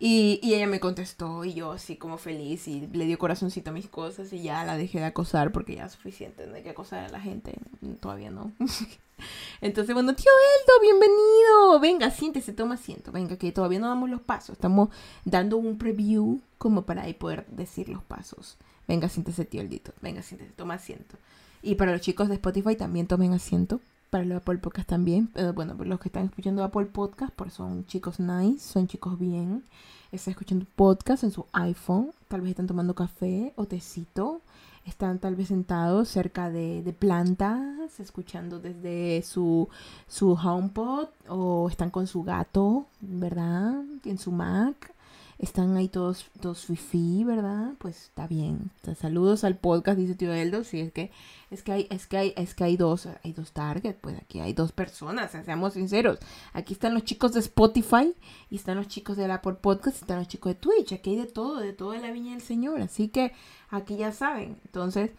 [0.03, 3.87] Y, ella me contestó y yo así como feliz y le dio corazoncito a mis
[3.87, 7.05] cosas y ya la dejé de acosar porque ya es suficiente, no hay que acosar
[7.05, 7.53] a la gente,
[7.99, 8.51] todavía no.
[9.61, 11.79] Entonces, bueno, tío Eldo, bienvenido.
[11.79, 13.11] Venga, siéntese, toma asiento.
[13.11, 14.53] Venga, que todavía no damos los pasos.
[14.53, 14.89] Estamos
[15.23, 18.57] dando un preview como para ahí poder decir los pasos.
[18.87, 19.93] Venga, siéntese, tío Eldito.
[20.01, 21.15] Venga, siéntese, toma asiento.
[21.61, 23.79] Y para los chicos de Spotify también tomen asiento.
[24.11, 25.27] Para los Apple Podcast también.
[25.33, 29.63] Pero bueno, los que están escuchando Apple Podcast, pues son chicos nice, son chicos bien.
[30.11, 32.11] Están escuchando podcast en su iPhone.
[32.27, 34.41] Tal vez están tomando café o tecito.
[34.85, 39.69] Están tal vez sentados cerca de, de plantas, escuchando desde su,
[40.09, 41.07] su HomePod.
[41.29, 43.81] O están con su gato, ¿verdad?
[44.03, 44.93] En su Mac
[45.41, 47.73] están ahí todos, todos fifi, ¿verdad?
[47.79, 48.69] Pues está bien.
[48.99, 50.63] saludos al podcast, dice tío Eldo.
[50.63, 51.11] Sí, es que,
[51.49, 54.39] es que hay, es que hay, es que hay dos, hay dos targets, pues aquí
[54.39, 56.19] hay dos personas, seamos sinceros.
[56.53, 58.13] Aquí están los chicos de Spotify,
[58.51, 60.93] y están los chicos de Apple Podcast, y están los chicos de Twitch.
[60.93, 62.79] Aquí hay de todo, de toda la viña del Señor.
[62.79, 63.33] Así que
[63.71, 64.59] aquí ya saben.
[64.65, 65.09] Entonces,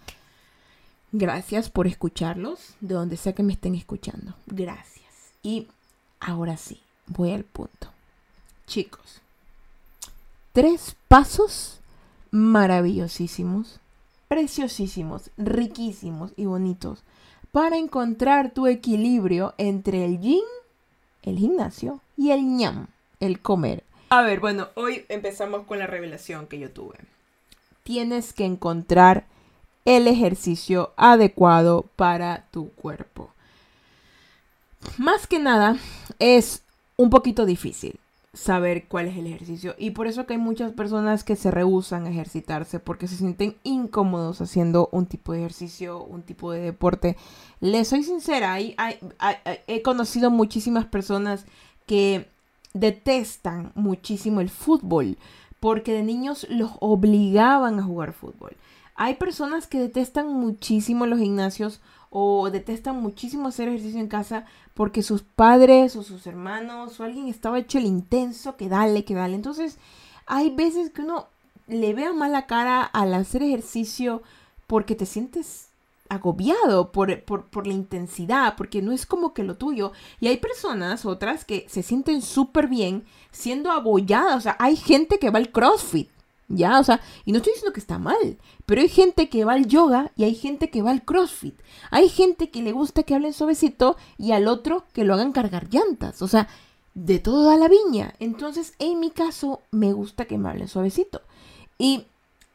[1.11, 4.35] gracias por escucharlos, de donde sea que me estén escuchando.
[4.47, 5.33] Gracias.
[5.43, 5.67] Y
[6.21, 7.89] ahora sí, voy al punto.
[8.69, 9.22] Chicos
[10.53, 11.81] tres pasos
[12.31, 13.81] maravillosísimos,
[14.29, 17.05] preciosísimos, riquísimos y bonitos
[17.53, 20.45] para encontrar tu equilibrio entre el yin,
[21.23, 22.89] el gimnasio, y el ñam,
[23.21, 23.85] el comer.
[24.11, 26.97] A ver, bueno, hoy empezamos con la revelación que yo tuve.
[27.83, 29.27] Tienes que encontrar
[29.85, 33.31] el ejercicio adecuado para tu cuerpo.
[34.99, 35.77] Más que nada,
[36.19, 36.63] es
[36.97, 37.99] un poquito difícil
[38.35, 39.75] saber cuál es el ejercicio.
[39.79, 43.57] Y por eso que hay muchas personas que se rehusan a ejercitarse porque se sienten
[43.63, 47.17] incómodos haciendo un tipo de ejercicio, un tipo de deporte.
[47.61, 51.45] Les soy sincera, he conocido muchísimas personas
[51.87, 52.27] que
[52.73, 55.19] detestan muchísimo el fútbol
[55.61, 58.57] porque de niños los obligaban a jugar fútbol.
[58.95, 61.81] Hay personas que detestan muchísimo los gimnasios
[62.15, 64.45] o detestan muchísimo hacer ejercicio en casa
[64.75, 69.15] porque sus padres o sus hermanos o alguien estaba hecho el intenso que dale, que
[69.15, 69.35] dale.
[69.35, 69.79] Entonces,
[70.27, 71.27] hay veces que uno
[71.67, 74.23] le vea mala cara al hacer ejercicio
[74.67, 75.69] porque te sientes
[76.11, 79.93] agobiado por, por, la intensidad, porque no es como que lo tuyo.
[80.21, 84.37] Y hay personas, otras, que se sienten súper bien siendo abolladas.
[84.37, 86.11] O sea, hay gente que va al CrossFit
[86.55, 86.79] ¿Ya?
[86.79, 89.67] O sea, y no estoy diciendo que está mal, pero hay gente que va al
[89.67, 91.59] yoga y hay gente que va al crossfit.
[91.91, 95.69] Hay gente que le gusta que hablen suavecito y al otro que lo hagan cargar
[95.71, 96.21] llantas.
[96.21, 96.49] O sea,
[96.95, 98.15] de toda la viña.
[98.19, 101.23] Entonces, en mi caso, me gusta que me hablen suavecito.
[101.79, 102.05] Y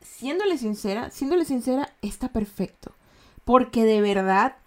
[0.02, 2.92] siéndole sincera, siéndole sincera, está perfecto.
[3.46, 4.58] Porque de verdad,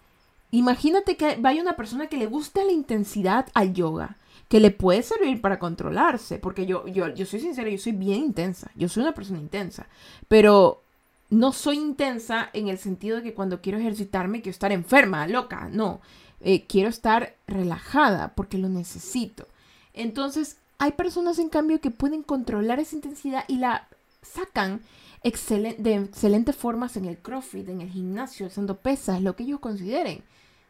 [0.51, 4.17] imagínate que vaya una persona que le gusta la intensidad al yoga
[4.51, 8.17] que le puede servir para controlarse, porque yo, yo, yo soy sincera, yo soy bien
[8.21, 9.87] intensa, yo soy una persona intensa,
[10.27, 10.83] pero
[11.29, 15.69] no soy intensa en el sentido de que cuando quiero ejercitarme quiero estar enferma, loca,
[15.71, 16.01] no,
[16.41, 19.47] eh, quiero estar relajada porque lo necesito.
[19.93, 23.87] Entonces, hay personas en cambio que pueden controlar esa intensidad y la
[24.21, 24.81] sacan
[25.23, 30.23] de excelentes formas en el crossfit, en el gimnasio, usando pesas, lo que ellos consideren.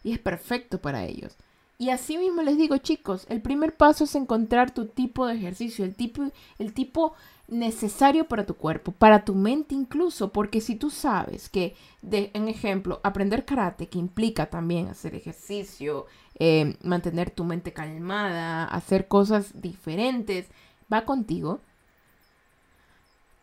[0.04, 1.36] Y es perfecto para ellos.
[1.82, 5.84] Y así mismo les digo, chicos, el primer paso es encontrar tu tipo de ejercicio,
[5.84, 6.22] el tipo,
[6.60, 7.16] el tipo
[7.48, 12.48] necesario para tu cuerpo, para tu mente incluso, porque si tú sabes que, de, en
[12.50, 16.06] ejemplo, aprender karate, que implica también hacer ejercicio,
[16.38, 20.50] eh, mantener tu mente calmada, hacer cosas diferentes,
[20.94, 21.62] va contigo,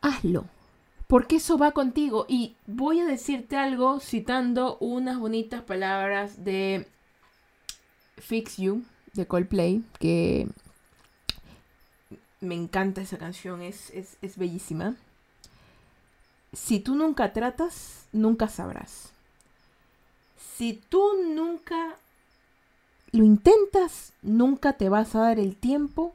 [0.00, 0.44] hazlo.
[1.08, 2.24] Porque eso va contigo.
[2.28, 6.86] Y voy a decirte algo citando unas bonitas palabras de
[8.20, 10.48] Fix You de Coldplay, que
[12.40, 14.96] me encanta esa canción, es, es, bellísima.
[16.52, 19.10] Si tú nunca tratas, nunca sabrás.
[20.56, 21.02] Si tú
[21.34, 21.96] nunca
[23.12, 26.14] lo intentas, nunca te vas a dar el tiempo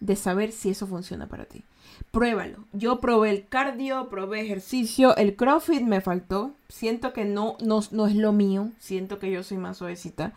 [0.00, 1.62] de saber si eso funciona para ti.
[2.10, 2.64] Pruébalo.
[2.72, 6.54] Yo probé el cardio, probé ejercicio, el CrossFit me faltó.
[6.68, 8.70] Siento que no, no, no es lo mío.
[8.78, 10.32] Siento que yo soy más suavecita.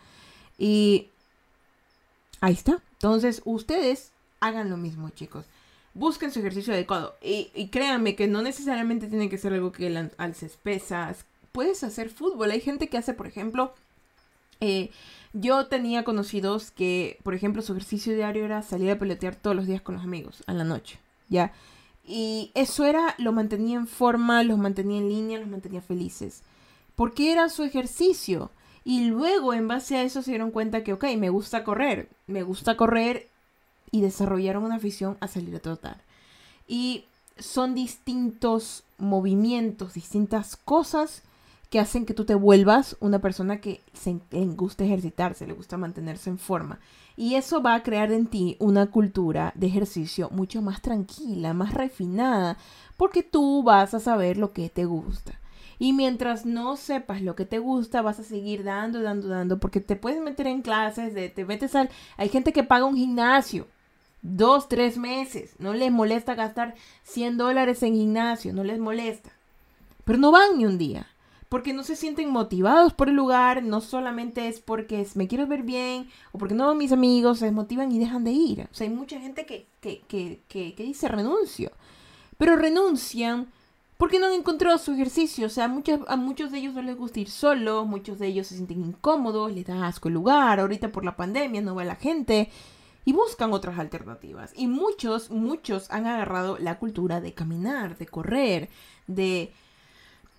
[0.58, 1.08] Y
[2.40, 2.82] ahí está.
[2.92, 5.44] Entonces, ustedes hagan lo mismo, chicos.
[5.94, 7.16] Busquen su ejercicio adecuado.
[7.22, 11.24] Y, créanme que no necesariamente tiene que ser algo que alces pesas.
[11.52, 12.50] Puedes hacer fútbol.
[12.50, 13.74] Hay gente que hace, por ejemplo,
[14.60, 14.90] eh,
[15.32, 19.66] yo tenía conocidos que, por ejemplo, su ejercicio diario era salir a pelotear todos los
[19.66, 21.52] días con los amigos, a la noche, ¿ya?
[22.06, 26.42] Y eso era, lo mantenía en forma, los mantenía en línea, los mantenía felices.
[26.94, 28.50] Porque era su ejercicio.
[28.88, 32.44] Y luego, en base a eso, se dieron cuenta que, ok, me gusta correr, me
[32.44, 33.28] gusta correr
[33.90, 36.04] y desarrollaron una afición a salir a trotar.
[36.68, 41.24] Y son distintos movimientos, distintas cosas
[41.68, 45.76] que hacen que tú te vuelvas una persona que se, le gusta ejercitarse, le gusta
[45.76, 46.78] mantenerse en forma.
[47.16, 51.74] Y eso va a crear en ti una cultura de ejercicio mucho más tranquila, más
[51.74, 52.56] refinada,
[52.96, 55.40] porque tú vas a saber lo que te gusta.
[55.78, 59.80] Y mientras no sepas lo que te gusta, vas a seguir dando, dando, dando, porque
[59.80, 61.90] te puedes meter en clases, te metes al...
[62.16, 63.66] Hay gente que paga un gimnasio,
[64.22, 69.30] dos, tres meses, no les molesta gastar 100 dólares en gimnasio, no les molesta.
[70.04, 71.08] Pero no van ni un día,
[71.48, 75.62] porque no se sienten motivados por el lugar, no solamente es porque me quiero ver
[75.62, 78.68] bien, o porque no mis amigos se motivan y dejan de ir.
[78.70, 81.70] O sea, hay mucha gente que, que, que, que dice renuncio,
[82.38, 83.48] pero renuncian
[83.96, 85.46] porque no han encontrado su ejercicio.
[85.46, 88.46] O sea, muchos, a muchos de ellos no les gusta ir solos, muchos de ellos
[88.46, 91.96] se sienten incómodos, les da asco el lugar, ahorita por la pandemia no va la
[91.96, 92.50] gente
[93.06, 94.52] y buscan otras alternativas.
[94.56, 98.68] Y muchos, muchos han agarrado la cultura de caminar, de correr,
[99.06, 99.52] de,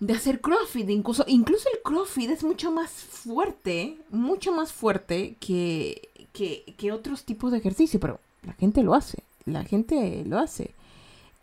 [0.00, 0.88] de hacer crossfit.
[0.90, 7.24] Incluso, incluso el crossfit es mucho más fuerte, mucho más fuerte que, que, que otros
[7.24, 10.74] tipos de ejercicio, pero la gente lo hace, la gente lo hace.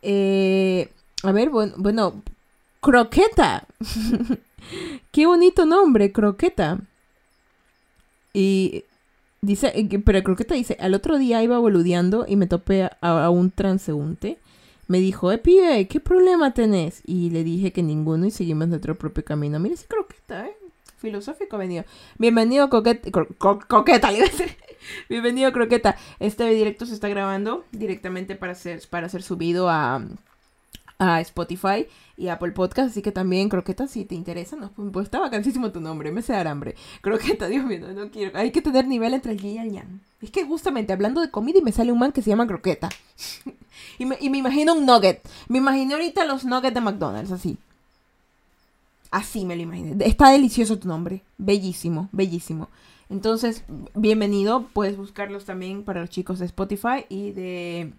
[0.04, 0.92] Eh,
[1.24, 2.24] a ver, bueno,
[2.82, 3.66] Croqueta.
[5.12, 6.80] Qué bonito nombre, Croqueta.
[8.34, 8.84] Y
[9.42, 13.52] dice, eh, pero Croqueta dice, al otro día iba boludeando y me topé a, un
[13.52, 14.38] transeúnte.
[14.88, 17.02] Me dijo, eh, pibe, ¿qué problema tenés?
[17.06, 19.60] Y le dije que ninguno y seguimos nuestro propio camino.
[19.60, 20.56] Mira ese Croqueta, eh.
[20.98, 21.86] Filosófico venido.
[22.18, 23.10] Bienvenido, Coqueta.
[23.38, 24.56] coqueta, le iba a decir.
[25.10, 25.98] Bienvenido, Croqueta.
[26.20, 30.04] Este directo se está grabando directamente para ser, para ser subido a,
[30.98, 35.20] a Spotify y Apple Podcast, así que también croqueta si te interesa, no, pues está
[35.20, 36.76] vacancísimo tu nombre, me dar hambre.
[37.02, 40.02] Croqueta, Dios mío, no, quiero, hay que tener nivel entre el y el yang.
[40.22, 42.90] Es que justamente hablando de comida y me sale un man que se llama croqueta.
[44.00, 45.22] y, me, y me imagino un nugget.
[45.48, 47.58] Me imaginé ahorita los nuggets de McDonald's, así.
[49.12, 50.06] Así me lo imaginé.
[50.06, 51.22] Está delicioso tu nombre.
[51.38, 52.70] Bellísimo, bellísimo.
[53.10, 54.68] Entonces, bienvenido.
[54.74, 57.94] Puedes buscarlos también para los chicos de Spotify y de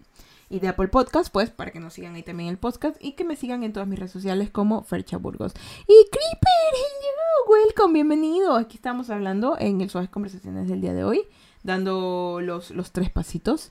[0.49, 3.25] y de Apple Podcast, pues para que nos sigan ahí también el podcast y que
[3.25, 5.53] me sigan en todas mis redes sociales como Fercha Burgos.
[5.83, 8.55] Y Creeper, hello, welcome, bienvenido.
[8.55, 11.23] Aquí estamos hablando en el Suaves Conversaciones del día de hoy,
[11.65, 13.71] dando los, los tres pasitos.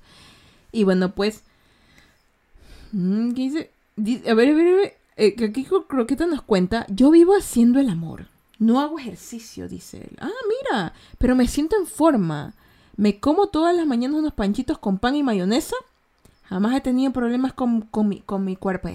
[0.71, 1.43] Y bueno, pues,
[2.91, 3.71] mm, ¿qué dice?
[4.29, 4.97] A ver, a ver, a ver.
[5.17, 8.27] Eh, aquí Croqueta nos cuenta, yo vivo haciendo el amor.
[8.59, 10.17] No hago ejercicio, dice él.
[10.19, 12.53] Ah, mira, pero me siento en forma.
[12.97, 15.75] Me como todas las mañanas unos panchitos con pan y mayonesa
[16.49, 18.89] Jamás he tenido problemas con, con, mi, con mi cuerpo.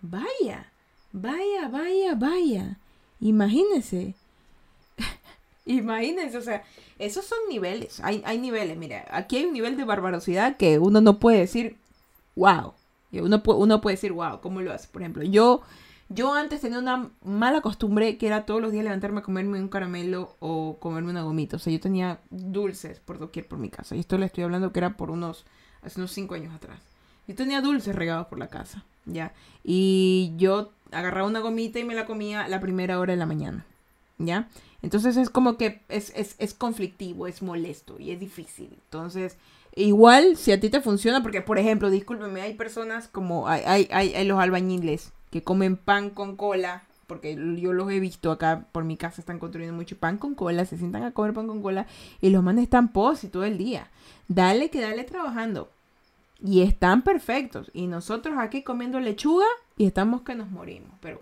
[0.00, 0.72] Vaya,
[1.12, 2.78] vaya, vaya, vaya.
[3.20, 4.14] Imagínense.
[5.66, 6.64] Imagínense, o sea,
[6.98, 8.00] esos son niveles.
[8.00, 8.76] Hay, hay niveles.
[8.76, 11.76] Mira, aquí hay un nivel de barbarosidad que uno no puede decir,
[12.36, 12.72] wow.
[13.12, 14.88] Uno, uno puede decir, wow, ¿cómo lo hace?
[14.88, 15.60] Por ejemplo, yo,
[16.08, 19.68] yo antes tenía una mala costumbre que era todos los días levantarme a comerme un
[19.68, 21.56] caramelo o comerme una gomita.
[21.56, 23.94] O sea, yo tenía dulces por doquier por mi casa.
[23.94, 25.44] Y esto le estoy hablando que era por unos
[25.82, 26.80] hace unos 5 años atrás.
[27.26, 29.32] Yo tenía dulces regados por la casa, ¿ya?
[29.62, 33.64] Y yo agarraba una gomita y me la comía la primera hora de la mañana,
[34.18, 34.48] ¿ya?
[34.82, 38.70] Entonces es como que es, es, es conflictivo, es molesto y es difícil.
[38.84, 39.36] Entonces,
[39.76, 43.88] igual si a ti te funciona, porque por ejemplo, discúlpeme, hay personas como, hay, hay,
[43.92, 46.82] hay, hay los albañiles que comen pan con cola
[47.12, 50.64] porque yo los he visto acá por mi casa, están construyendo mucho pan con cola,
[50.64, 51.86] se sientan a comer pan con cola
[52.22, 53.90] y los manes están pos y todo el día.
[54.28, 55.68] Dale que dale trabajando.
[56.42, 57.70] Y están perfectos.
[57.74, 59.44] Y nosotros aquí comiendo lechuga
[59.76, 60.88] y estamos que nos morimos.
[61.02, 61.20] Pero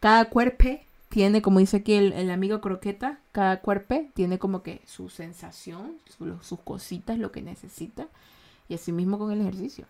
[0.00, 0.68] cada cuerpo
[1.08, 5.96] tiene, como dice aquí el, amigo Croqueta, cada cuerpo tiene como que su sensación,
[6.42, 8.06] sus cositas, lo que necesita.
[8.68, 9.86] Y así mismo con el ejercicio.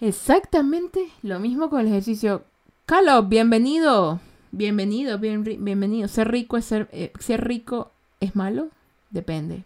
[0.00, 2.44] Exactamente lo mismo con el ejercicio.
[2.90, 4.18] Carlos, bienvenido.
[4.50, 6.08] Bienvenido, bienvenido.
[6.08, 8.70] Ser rico es ser, eh, ser rico es malo?
[9.10, 9.62] Depende.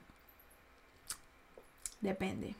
[2.03, 2.55] Depende.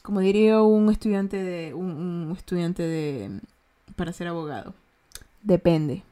[0.00, 3.40] Como diría un estudiante de un, estudiante de
[3.94, 4.72] para ser abogado.
[5.42, 6.04] Depende.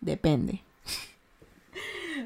[0.00, 0.60] Depende.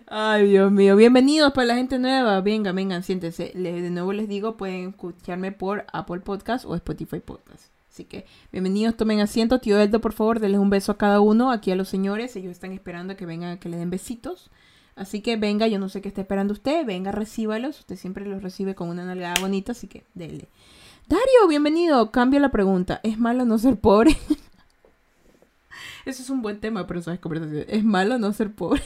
[0.07, 0.97] Ay, Dios mío.
[0.97, 2.41] Bienvenidos para la gente nueva.
[2.41, 3.53] Venga, vengan, siéntense.
[3.55, 7.74] de nuevo les digo, pueden escucharme por Apple Podcast o Spotify Podcast.
[7.95, 9.61] Así que bienvenidos, tomen asiento.
[9.61, 11.53] Tío Eldo, por favor, denles un beso a cada uno.
[11.53, 14.51] Aquí a los señores, ellos están esperando que vengan, que le den besitos.
[14.97, 16.85] Así que venga, yo no sé qué está esperando usted.
[16.85, 17.79] Venga, recíbalos.
[17.79, 20.49] Usted siempre los recibe con una nalgada bonita, así que dele.
[21.07, 22.11] Dario, bienvenido.
[22.11, 22.99] Cambio la pregunta.
[23.05, 24.11] ¿Es malo no ser pobre?
[26.05, 27.67] Eso es un buen tema pero esas conversaciones.
[27.69, 28.83] ¿Es malo no ser pobre?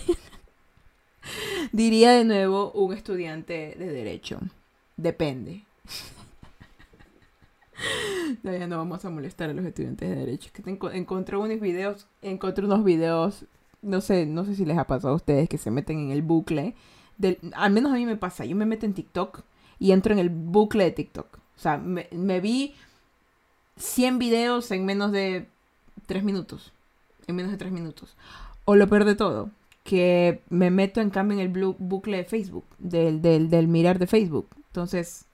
[1.72, 4.38] Diría de nuevo un estudiante de derecho.
[4.98, 5.64] Depende.
[8.42, 10.50] No, ya no vamos a molestar a los estudiantes de derecho.
[10.52, 13.46] Que encontré unos videos, encontré unos videos,
[13.82, 16.22] no sé, no sé si les ha pasado a ustedes que se meten en el
[16.22, 16.74] bucle.
[17.54, 19.42] Al menos a mí me pasa, yo me meto en TikTok
[19.78, 21.38] y entro en el bucle de TikTok.
[21.56, 22.74] O sea, me, me vi
[23.76, 25.48] 100 videos en menos de
[26.06, 26.72] 3 minutos.
[27.26, 28.16] En menos de 3 minutos.
[28.64, 29.50] O lo peor de todo,
[29.82, 34.06] que me meto en cambio en el bucle de Facebook, del, del, del mirar de
[34.06, 34.48] Facebook.
[34.68, 35.24] Entonces,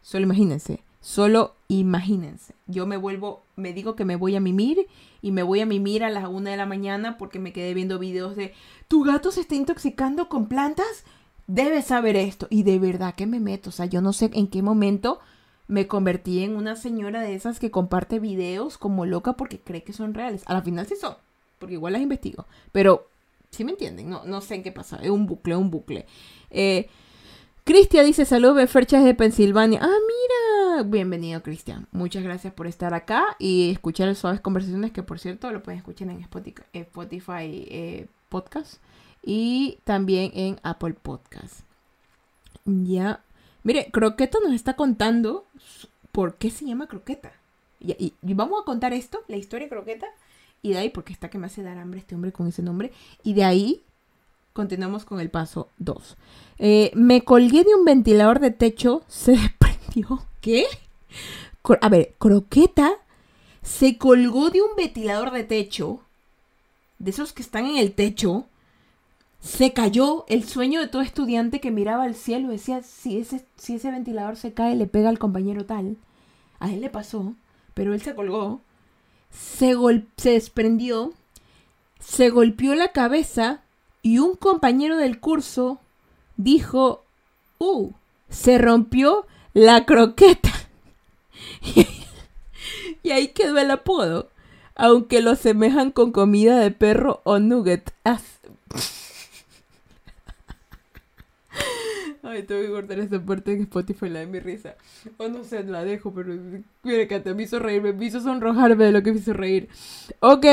[0.00, 4.86] solo imagínense Solo imagínense, yo me vuelvo, me digo que me voy a mimir
[5.20, 7.98] y me voy a mimir a las una de la mañana porque me quedé viendo
[7.98, 8.54] videos de
[8.88, 11.04] tu gato se está intoxicando con plantas,
[11.46, 12.46] debes saber esto.
[12.48, 15.20] Y de verdad que me meto, o sea, yo no sé en qué momento
[15.68, 19.92] me convertí en una señora de esas que comparte videos como loca porque cree que
[19.92, 20.42] son reales.
[20.46, 21.16] A la final sí son,
[21.58, 22.46] porque igual las investigo.
[22.72, 23.08] Pero,
[23.50, 24.08] ¿sí me entienden?
[24.08, 26.06] No, no sé en qué pasa, es un bucle, un bucle.
[26.48, 26.88] Eh,
[27.64, 29.80] Cristian dice, saludos, Ferchas de Pensilvania.
[29.82, 30.43] Ah, mira.
[30.82, 31.86] Bienvenido, Cristian.
[31.92, 35.78] Muchas gracias por estar acá y escuchar el Suaves Conversaciones, que por cierto lo pueden
[35.78, 38.78] escuchar en Spotify, eh, Podcast
[39.22, 41.60] y también en Apple Podcast.
[42.64, 43.22] Ya.
[43.62, 45.46] Mire, Croqueta nos está contando
[46.10, 47.32] por qué se llama Croqueta.
[47.78, 50.08] Y, y, vamos a contar esto, la historia de Croqueta.
[50.60, 52.90] Y de ahí, porque está que me hace dar hambre este hombre con ese nombre.
[53.22, 53.82] Y de ahí
[54.52, 56.16] continuamos con el paso 2.
[56.58, 60.24] Eh, me colgué de un ventilador de techo, se desprendió.
[60.44, 60.66] ¿Qué?
[61.80, 62.92] A ver, Croqueta
[63.62, 66.02] se colgó de un ventilador de techo,
[66.98, 68.44] de esos que están en el techo,
[69.40, 73.46] se cayó el sueño de todo estudiante que miraba al cielo y decía, si ese,
[73.56, 75.96] si ese ventilador se cae, le pega al compañero tal.
[76.60, 77.32] A él le pasó,
[77.72, 78.60] pero él se colgó,
[79.30, 79.74] se,
[80.18, 81.14] se desprendió,
[82.00, 83.62] se golpeó la cabeza
[84.02, 85.80] y un compañero del curso
[86.36, 87.02] dijo,
[87.56, 87.92] ¡uh!
[88.28, 89.24] Se rompió
[89.54, 90.50] la croqueta.
[93.02, 94.28] y ahí quedó el apodo,
[94.74, 97.94] aunque lo asemejan con comida de perro o nugget.
[102.22, 104.76] Ay, tengo que cortar esta parte en Spotify, la de mi risa.
[105.18, 106.34] O no sé, la dejo, pero
[106.82, 109.68] mire que te me hizo reír, me hizo sonrojarme de lo que me hizo reír.
[110.20, 110.46] Ok,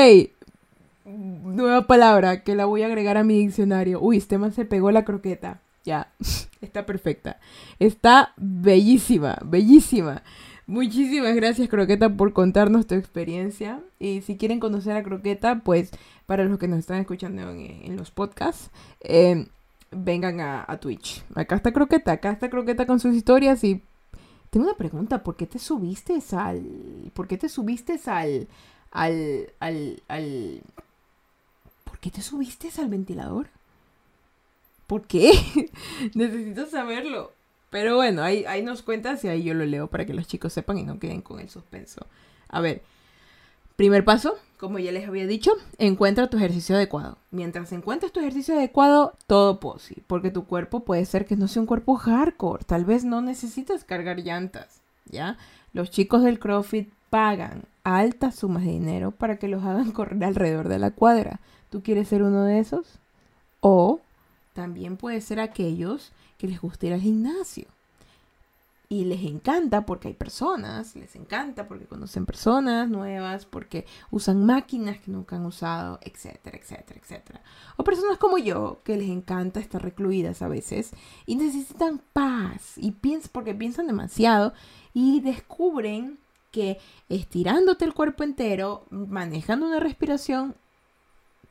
[1.04, 4.00] nueva palabra que la voy a agregar a mi diccionario.
[4.00, 5.60] Uy, este man se pegó la croqueta.
[5.84, 6.12] Ya,
[6.60, 7.40] está perfecta.
[7.78, 10.22] Está bellísima, bellísima.
[10.66, 13.80] Muchísimas gracias Croqueta por contarnos tu experiencia.
[13.98, 15.90] Y si quieren conocer a Croqueta, pues
[16.26, 18.70] para los que nos están escuchando en, los podcasts,
[19.00, 19.46] eh,
[19.90, 21.24] vengan a, Twitch.
[21.34, 23.82] Acá está Croqueta, acá está Croqueta con sus historias y
[24.50, 26.62] tengo una pregunta, ¿por qué te subiste al
[27.14, 28.48] por qué te subiste al
[28.90, 30.62] al al al
[31.84, 33.48] ¿Por qué te subiste al ventilador?
[34.86, 35.32] ¿Por qué?
[36.14, 37.32] Necesito saberlo.
[37.70, 40.52] Pero bueno, ahí, ahí nos cuentas y ahí yo lo leo para que los chicos
[40.52, 42.06] sepan y no queden con el suspenso.
[42.48, 42.82] A ver,
[43.76, 47.16] Primer paso, como ya les había dicho, encuentra tu ejercicio adecuado.
[47.30, 51.62] Mientras encuentres tu ejercicio adecuado, todo posible, porque tu cuerpo puede ser que no sea
[51.62, 55.38] un cuerpo hardcore, tal vez no necesitas cargar llantas, ¿ya?
[55.72, 60.68] Los chicos del CrossFit pagan altas sumas de dinero para que los hagan correr alrededor
[60.68, 61.40] de la cuadra.
[61.70, 63.00] ¿Tú quieres ser uno de esos?
[63.60, 64.00] O
[64.52, 67.68] también puede ser aquellos que les guste ir al gimnasio
[68.92, 74.98] y les encanta porque hay personas, les encanta porque conocen personas nuevas, porque usan máquinas
[74.98, 77.42] que nunca han usado, etcétera, etcétera, etcétera.
[77.78, 80.90] O personas como yo que les encanta estar recluidas a veces
[81.24, 84.52] y necesitan paz y piensan porque piensan demasiado
[84.92, 86.18] y descubren
[86.50, 86.78] que
[87.08, 90.54] estirándote el cuerpo entero, manejando una respiración,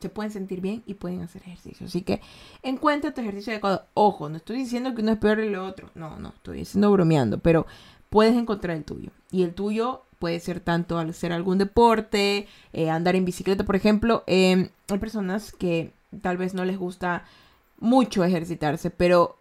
[0.02, 1.88] se pueden sentir bien y pueden hacer ejercicio.
[1.88, 2.22] Así que
[2.64, 3.86] encuentra tu ejercicio adecuado.
[3.94, 5.90] Ojo, no estoy diciendo que uno es peor que lo otro.
[5.96, 7.68] No, no, estoy diciendo bromeando, pero
[8.10, 9.12] puedes encontrar el tuyo.
[9.32, 13.76] Y el tuyo puede ser tanto al hacer algún deporte, eh, andar en bicicleta, por
[13.76, 14.24] ejemplo.
[14.28, 17.26] Em, hay personas que tal vez no les gusta
[17.80, 19.38] mucho ejercitarse, pero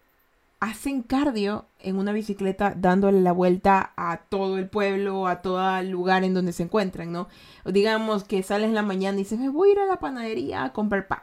[0.60, 5.90] hacen cardio en una bicicleta dándole la vuelta a todo el pueblo, a todo el
[5.90, 7.28] lugar en donde se encuentran, ¿no?
[7.64, 10.64] digamos que sales en la mañana y dices, me voy a ir a la panadería
[10.64, 11.22] a comprar pan.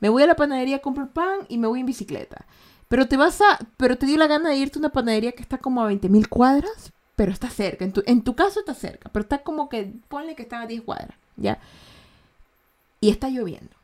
[0.00, 2.46] Me voy a la panadería a comprar pan y me voy en bicicleta.
[2.88, 5.42] Pero te vas a, pero te dio la gana de irte a una panadería que
[5.42, 7.84] está como a 20 mil cuadras, pero está cerca.
[7.84, 10.66] En tu, en tu caso está cerca, pero está como que, ponle que está a
[10.66, 11.58] 10 cuadras, ¿ya?
[13.00, 13.74] Y está lloviendo.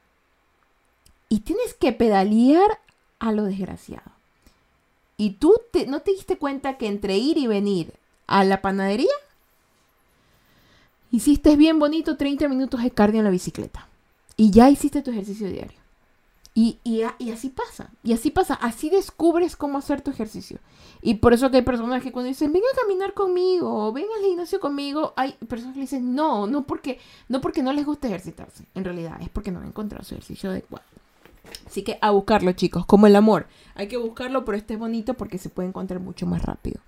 [1.29, 2.81] Y tienes que pedalear
[3.19, 4.18] a lo desgraciado.
[5.19, 5.55] Y tú
[5.89, 7.93] no te diste cuenta que entre ir y venir
[8.29, 9.13] a la panadería,
[11.11, 13.89] hiciste bien bonito 30 minutos de cardio en la bicicleta.
[14.37, 15.77] Y ya hiciste tu ejercicio diario.
[16.55, 20.59] Y, y, así pasa, y así pasa, así descubres cómo hacer tu ejercicio.
[21.03, 24.59] Y por eso hay personas que cuando dicen, ven a caminar conmigo, ven al gimnasio
[24.59, 26.99] conmigo, hay personas que dicen, no, no porque,
[27.29, 30.51] no porque no les gusta ejercitarse, en realidad es porque no han encontrado su ejercicio
[30.51, 30.85] adecuado.
[31.67, 33.47] Así que a buscarlo, chicos, como el amor.
[33.75, 36.81] Hay que buscarlo, pero este es bonito porque se puede encontrar mucho más rápido.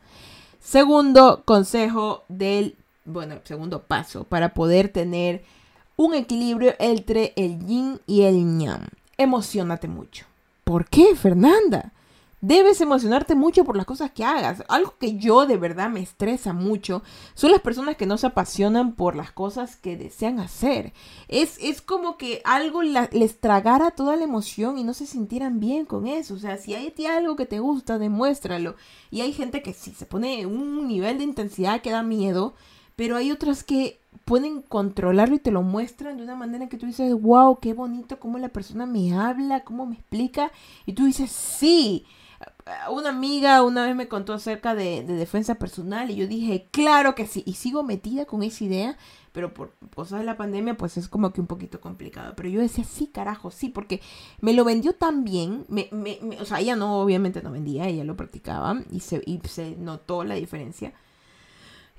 [0.59, 5.45] Segundo consejo del, bueno, segundo paso para poder tener
[5.97, 8.89] un equilibrio entre el yin y el yang.
[9.17, 10.27] Emocionate mucho.
[10.65, 11.93] ¿Por qué, Fernanda?
[12.43, 14.65] Debes emocionarte mucho por las cosas que hagas.
[14.69, 17.03] Algo que yo de verdad me estresa mucho
[17.35, 20.95] son las personas que no se apasionan por las cosas que desean hacer.
[21.29, 25.85] Es, es como que algo les tragara toda la emoción y no se sintieran bien
[25.85, 26.33] con eso.
[26.33, 28.75] O sea, si hay algo que te gusta, demuéstralo.
[29.11, 32.55] Y hay gente que sí se pone un nivel de intensidad que da miedo,
[32.97, 36.87] pero hay otras que pueden controlarlo y te lo muestran de una manera que tú
[36.87, 40.51] dices, wow, qué bonito cómo la persona me habla, cómo me explica.
[40.87, 42.07] Y tú dices, sí
[42.91, 47.27] una amiga una vez me contó acerca de, defensa personal y yo dije, claro que
[47.27, 48.99] sí, y sigo metida con esa idea,
[49.33, 52.35] pero por cosas de la pandemia pues es como que un poquito complicado.
[52.37, 54.01] Pero yo decía, sí, carajo, sí, porque
[54.41, 58.05] me lo vendió tan bien, me, me, o sea, ella no, obviamente no vendía, ella
[58.05, 60.93] lo practicaba y se, y se notó la diferencia.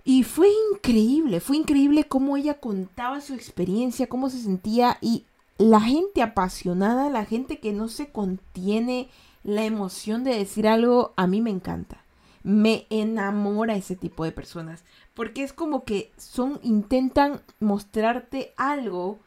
[0.03, 5.25] Y fue increíble, fue increíble cómo ella contaba su experiencia, cómo se sentía y
[5.57, 9.09] la gente apasionada, la gente que no se contiene
[9.43, 12.03] la emoción de decir algo a mí me encanta.
[12.43, 14.83] Me enamora ese tipo de personas.
[15.13, 19.19] Porque es como que son, intentan mostrarte algo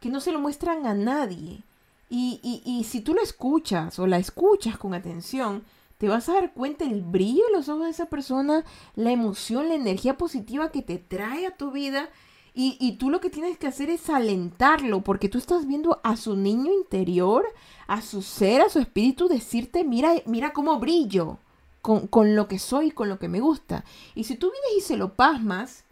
[0.00, 1.62] que no se lo muestran a nadie.
[2.08, 5.64] Y, y, si tú lo escuchas o la escuchas con atención,
[5.96, 8.66] te vas a dar cuenta el brillo en los ojos de esa persona,
[8.96, 12.10] la emoción, la energía positiva que te trae a tu vida.
[12.54, 16.16] Y, y, tú lo que tienes que hacer es alentarlo, porque tú estás viendo a
[16.16, 17.46] su niño interior,
[17.86, 21.38] a su ser, a su espíritu, decirte, mira, mira cómo brillo
[21.80, 23.84] con, con lo que soy, con lo que me gusta.
[24.14, 25.84] Y si tú vienes y se lo pasmas,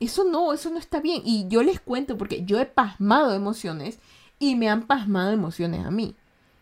[0.00, 1.22] eso no, eso no está bien.
[1.24, 3.98] Y yo les cuento, porque yo he pasmado emociones
[4.38, 6.14] y me han pasmado emociones a mí.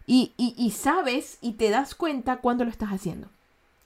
[0.07, 3.29] Y, y, sabes y te das cuenta cuando lo estás haciendo.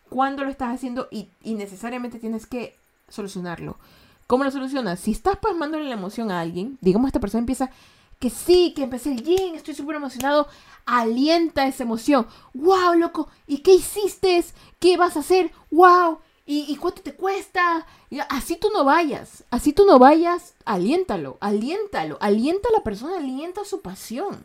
[0.08, 2.76] Cuando lo estás haciendo y, y, necesariamente tienes que
[3.08, 3.78] solucionarlo.
[4.26, 4.98] ¿Cómo lo solucionas?
[4.98, 7.70] Si estás pasmándole la emoción a alguien, digamos esta persona empieza
[8.18, 10.48] que sí, que empecé el yin, estoy súper emocionado,
[10.84, 12.26] alienta esa emoción.
[12.54, 13.28] ¡Wow, loco!
[13.46, 14.44] ¿Y qué hiciste?
[14.80, 15.52] ¿Qué vas a hacer?
[15.70, 16.18] ¡Wow!
[16.48, 17.86] ¿Y, cuánto te cuesta?
[18.28, 23.64] así tú no vayas, así tú no vayas, aliéntalo, aliéntalo, alienta a la persona, alienta
[23.64, 24.44] su pasión.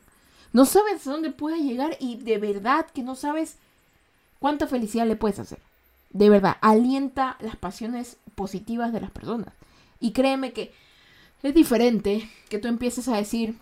[0.52, 3.58] No sabes a dónde puede llegar y de verdad que no sabes
[4.40, 5.60] cuánta felicidad le puedes hacer.
[6.10, 9.54] De verdad, alienta las pasiones positivas de las personas.
[10.02, 10.74] Y créeme que
[11.43, 13.56] es diferente que tú empieces a decir,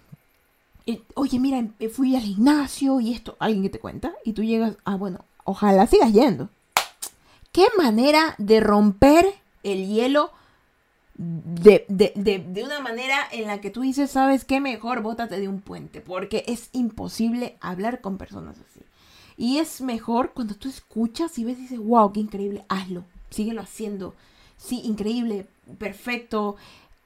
[0.88, 1.64] eh, oye, mira,
[1.94, 5.86] fui al gimnasio y esto, alguien que te cuenta, y tú llegas, ah, bueno, ojalá
[5.86, 6.50] sigas yendo.
[7.52, 9.26] Qué manera de romper
[9.64, 10.32] el hielo
[11.20, 14.62] de, una manera en la que tú dices, ¿sabes qué?
[14.62, 18.82] Mejor bótate de un puente, porque es imposible hablar con personas así.
[19.36, 23.62] Y es mejor cuando tú escuchas y ves y dices, wow, qué increíble, hazlo, síguelo
[23.62, 24.16] haciendo.
[24.60, 25.48] Sí, increíble,
[25.78, 26.58] perfecto,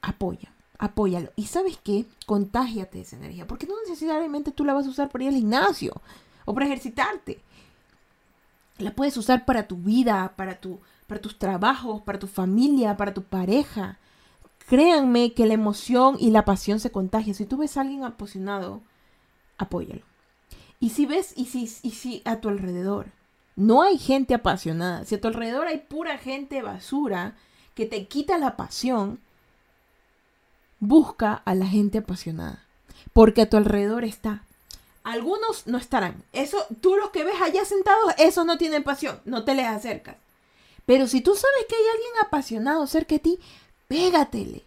[0.02, 1.30] apoya, apóyalo.
[1.36, 2.04] Y sabes qué?
[2.26, 6.02] Contágiate esa energía, porque no necesariamente tú la vas a usar para ir al gimnasio
[6.44, 7.40] o para ejercitarte.
[8.78, 13.14] La puedes usar para tu vida, para, tu, para tus trabajos, para tu familia, para
[13.14, 13.98] tu pareja.
[14.66, 17.36] Créanme que la emoción y la pasión se contagian.
[17.36, 18.82] Si tú ves a alguien apasionado,
[19.58, 20.02] apóyalo.
[20.80, 23.12] Y si ves, y si, y si a tu alrededor
[23.56, 27.36] no hay gente apasionada, si a tu alrededor hay pura gente basura
[27.74, 29.20] que te quita la pasión,
[30.80, 32.64] busca a la gente apasionada.
[33.12, 34.42] Porque a tu alrededor está
[35.04, 36.24] algunos no estarán.
[36.32, 39.20] Eso, tú los que ves allá sentados, esos no tienen pasión.
[39.26, 40.16] No te les acercas.
[40.86, 43.38] Pero si tú sabes que hay alguien apasionado cerca de ti,
[43.86, 44.64] pégatele.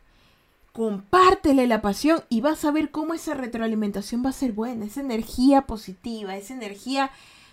[0.71, 4.85] Compártele la pasión y vas a ver cómo esa retroalimentación va a ser buena.
[4.85, 7.11] Esa energía positiva, esa energía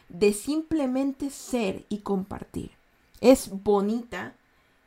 [0.09, 2.73] de simplemente ser y compartir.
[3.21, 4.35] Es bonita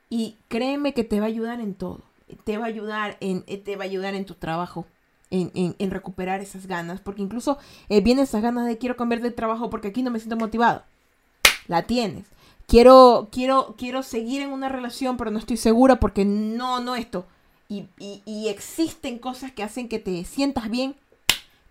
[0.10, 2.02] y créeme que te va a ayudar en todo.
[2.44, 4.86] Te va a ayudar en, te va a ayudar en tu trabajo
[5.30, 7.58] en, recuperar esas ganas, porque incluso
[7.90, 10.84] eh, vienen esas ganas de quiero cambiar de trabajo porque aquí no me siento motivado.
[11.68, 12.26] La tienes.
[12.66, 17.26] Quiero, quiero, quiero seguir en una relación, pero no estoy segura porque no, no esto.
[17.70, 20.96] Y, y, existen cosas que hacen que te sientas bien,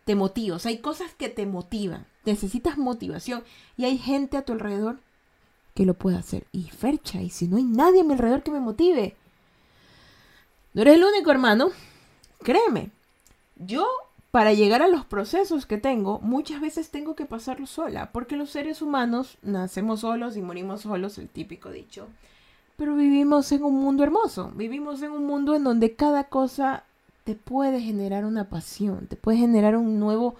[0.06, 0.64] te motivas.
[0.66, 2.06] hay cosas que te motivan.
[2.24, 3.42] Necesitas motivación.
[3.76, 5.00] Y hay gente a tu alrededor
[5.74, 6.46] que lo puede hacer.
[6.52, 9.16] Y Fercha, y si no hay nadie a mi alrededor que me motive.
[10.74, 11.70] No eres el único, hermano.
[12.40, 12.92] Créeme,
[13.56, 13.84] yo,
[14.30, 18.50] para llegar a los procesos que tengo, muchas veces tengo que pasarlo sola, porque los
[18.50, 22.06] seres humanos nacemos solos y morimos solos, el típico dicho.
[22.76, 26.84] Pero vivimos en un mundo hermoso, vivimos en un mundo en donde cada cosa
[27.26, 30.36] te puede generar una pasión, te puede generar un nuevo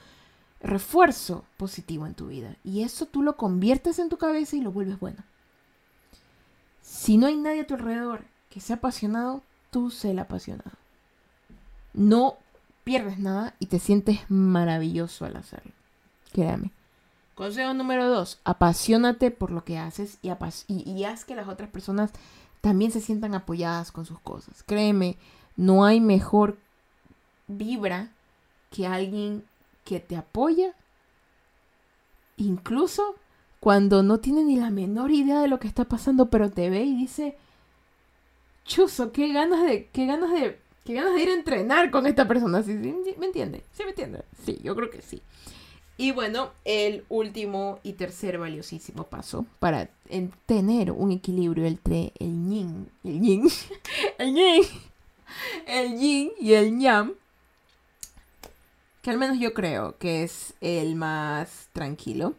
[0.61, 2.55] refuerzo positivo en tu vida.
[2.63, 5.25] Y eso tú lo conviertes en tu cabeza y lo vuelves bueno.
[6.83, 10.71] Si no hay nadie a tu alrededor que sea apasionado, tú sé el apasionado.
[11.93, 12.37] No
[12.85, 15.73] pierdes nada y te sientes maravilloso al hacerlo.
[16.33, 16.71] Créame.
[17.35, 20.31] Consejo número dos, apasionate por lo que haces y,
[20.69, 22.13] y, haz que las otras personas
[22.61, 24.63] también se sientan apoyadas con sus cosas.
[24.63, 25.19] Créeme,
[25.57, 26.59] no hay mejor
[27.47, 28.13] vibra
[28.71, 29.45] que alguien
[29.85, 30.75] que te apoya,
[32.37, 33.15] incluso
[33.61, 36.83] cuando no tiene ni la menor idea de lo que está pasando, pero te ve
[36.85, 37.37] y dice,
[38.65, 42.29] chuzo, qué ganas de, qué ganas de Qué ganas de ir a entrenar con esta
[42.29, 42.63] persona.
[42.63, 43.65] ¿Sí, me entiende?
[43.73, 44.23] ¿Sí me entiende?
[44.45, 45.21] Sí, yo creo que sí.
[45.97, 49.91] Y bueno, el último y tercer valiosísimo paso para
[50.47, 53.49] tener un equilibrio entre el yin, el yin,
[54.19, 54.63] el yin,
[55.67, 57.15] el yin y el yang,
[59.07, 62.35] que al menos yo creo que es el más tranquilo.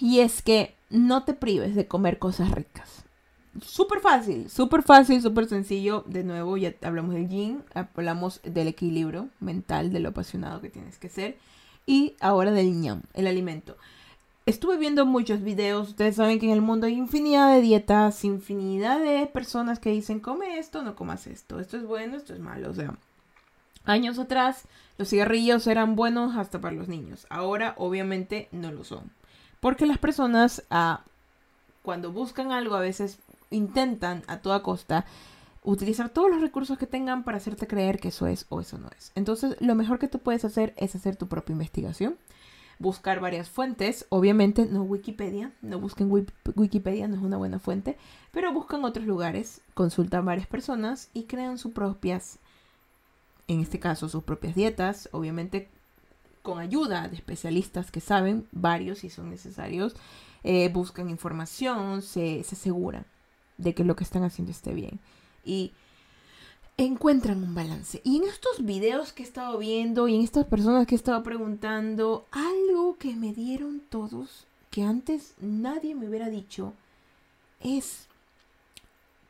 [0.00, 3.04] Y es que no te prives de comer cosas ricas
[3.60, 6.04] súper fácil, súper fácil, súper sencillo.
[6.06, 10.96] De nuevo, ya hablamos del yin, hablamos del equilibrio mental, de lo apasionado que tienes
[10.96, 11.36] que ser.
[11.84, 13.76] Y ahora del ñam, el alimento.
[14.46, 19.00] Estuve viendo muchos videos, ustedes saben que en el mundo hay infinidad de dietas, infinidad
[19.00, 22.70] de personas que dicen, come esto, no comas esto, esto es bueno, esto es malo,
[22.70, 22.96] o sea,
[23.88, 24.64] Años atrás,
[24.98, 27.26] los cigarrillos eran buenos hasta para los niños.
[27.30, 29.10] Ahora, obviamente, no lo son.
[29.60, 31.04] Porque las personas, ah,
[31.82, 33.18] cuando buscan algo, a veces
[33.50, 35.06] intentan a toda costa
[35.62, 38.90] utilizar todos los recursos que tengan para hacerte creer que eso es o eso no
[38.96, 39.10] es.
[39.14, 42.16] Entonces, lo mejor que tú puedes hacer es hacer tu propia investigación,
[42.78, 46.10] buscar varias fuentes, obviamente no Wikipedia, no busquen
[46.54, 47.96] Wikipedia, no es una buena fuente,
[48.32, 52.38] pero buscan otros lugares, consultan varias personas y crean sus propias,
[53.48, 55.68] en este caso, sus propias dietas, obviamente
[56.42, 59.96] con ayuda de especialistas que saben, varios si son necesarios,
[60.44, 63.04] eh, buscan información, se, se aseguran
[63.56, 65.00] de que lo que están haciendo esté bien
[65.44, 65.72] y
[66.76, 68.00] encuentran un balance.
[68.04, 71.22] Y en estos videos que he estado viendo y en estas personas que he estado
[71.22, 76.72] preguntando, algo que me dieron todos, que antes nadie me hubiera dicho,
[77.60, 78.06] es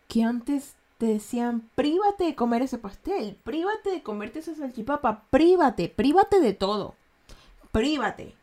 [0.09, 5.89] que antes te decían, prívate de comer ese pastel, prívate de comerte esa salchipapa, prívate,
[5.89, 6.95] prívate de todo,
[7.73, 8.35] prívate,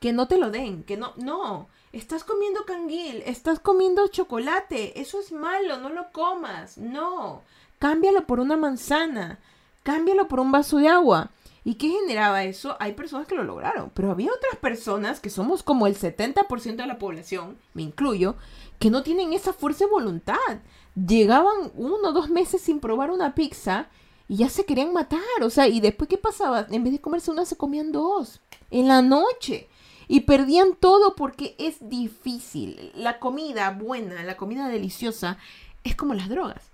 [0.00, 5.20] que no te lo den, que no, no, Estás comiendo canguil, estás comiendo chocolate, eso
[5.20, 7.42] es malo, no lo comas, no.
[7.78, 9.40] Cámbialo por una manzana,
[9.82, 11.32] cámbialo por un vaso de agua.
[11.64, 12.78] ¿Y qué generaba eso?
[12.80, 16.86] Hay personas que lo lograron, pero había otras personas que somos como el 70% de
[16.86, 18.36] la población, me incluyo,
[18.78, 20.60] que no tienen esa fuerza de voluntad.
[20.94, 23.88] Llegaban uno o dos meses sin probar una pizza
[24.28, 25.20] y ya se querían matar.
[25.42, 26.66] O sea, ¿y después qué pasaba?
[26.70, 28.40] En vez de comerse una, se comían dos.
[28.70, 29.68] En la noche
[30.08, 32.92] y perdían todo porque es difícil.
[32.94, 35.38] La comida buena, la comida deliciosa,
[35.84, 36.70] es como las drogas.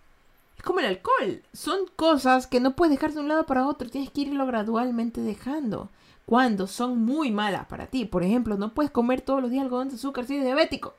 [0.57, 1.43] Es como el alcohol.
[1.53, 3.89] Son cosas que no puedes dejar de un lado para otro.
[3.89, 5.89] Tienes que irlo gradualmente dejando.
[6.27, 8.05] Cuando son muy malas para ti.
[8.05, 10.95] Por ejemplo, no puedes comer todos los días algodón de azúcar si eres diabético.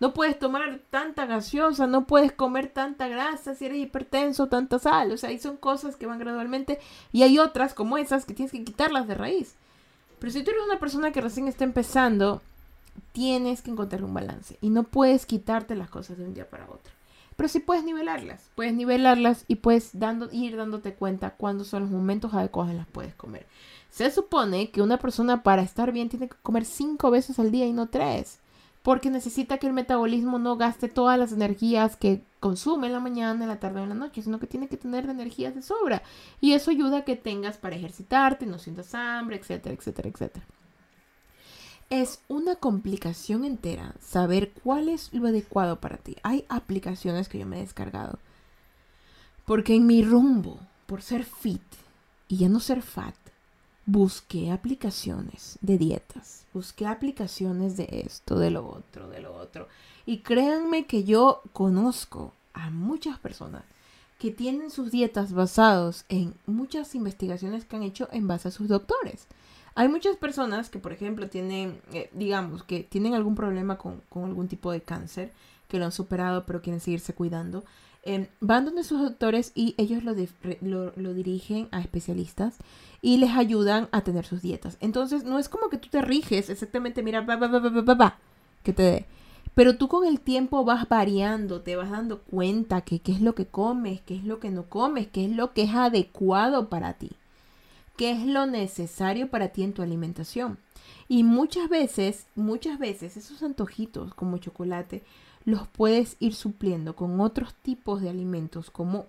[0.00, 5.10] No puedes tomar tanta gaseosa, no puedes comer tanta grasa si eres hipertenso, tanta sal.
[5.10, 6.78] O sea, ahí son cosas que van gradualmente.
[7.12, 9.56] Y hay otras como esas que tienes que quitarlas de raíz.
[10.20, 12.42] Pero si tú eres una persona que recién está empezando,
[13.12, 16.64] tienes que encontrar un balance y no puedes quitarte las cosas de un día para
[16.64, 16.92] otro.
[17.36, 21.90] Pero sí puedes nivelarlas, puedes nivelarlas y puedes dando, ir dándote cuenta cuándo son los
[21.90, 23.46] momentos adecuados en los puedes comer.
[23.90, 27.66] Se supone que una persona para estar bien tiene que comer cinco veces al día
[27.66, 28.40] y no tres
[28.82, 33.42] porque necesita que el metabolismo no gaste todas las energías que consume en la mañana,
[33.42, 36.02] en la tarde o en la noche, sino que tiene que tener energías de sobra.
[36.40, 40.46] Y eso ayuda a que tengas para ejercitarte, no sientas hambre, etcétera, etcétera, etcétera.
[41.90, 46.16] Es una complicación entera saber cuál es lo adecuado para ti.
[46.22, 48.18] Hay aplicaciones que yo me he descargado.
[49.46, 51.62] Porque en mi rumbo, por ser fit
[52.28, 53.14] y ya no ser fat,
[53.88, 59.66] busqué aplicaciones de dietas, busqué aplicaciones de esto, de lo otro, de lo otro.
[60.04, 63.62] Y créanme que yo conozco a muchas personas
[64.18, 68.68] que tienen sus dietas basados en muchas investigaciones que han hecho en base a sus
[68.68, 69.26] doctores.
[69.74, 74.24] Hay muchas personas que, por ejemplo, tienen, eh, digamos, que tienen algún problema con, con
[74.24, 75.32] algún tipo de cáncer,
[75.66, 77.64] que lo han superado pero quieren seguirse cuidando.
[78.40, 80.14] Van donde sus doctores y ellos lo,
[80.96, 82.56] lo, dirigen a especialistas
[83.02, 84.78] y les ayudan a tener sus dietas.
[84.80, 87.26] Entonces, no es como que tú te riges exactamente, mira,
[88.62, 89.06] que te dé.
[89.54, 93.34] Pero tú con el tiempo vas variando, te vas dando cuenta que qué es lo
[93.34, 96.94] que comes, qué es lo que no comes, qué es lo que es adecuado para
[96.94, 97.10] ti,
[97.96, 100.58] qué es lo necesario para ti en tu alimentación.
[101.08, 105.02] Y muchas veces, muchas veces esos antojitos como chocolate
[105.44, 109.06] los puedes ir supliendo con otros tipos de alimentos, como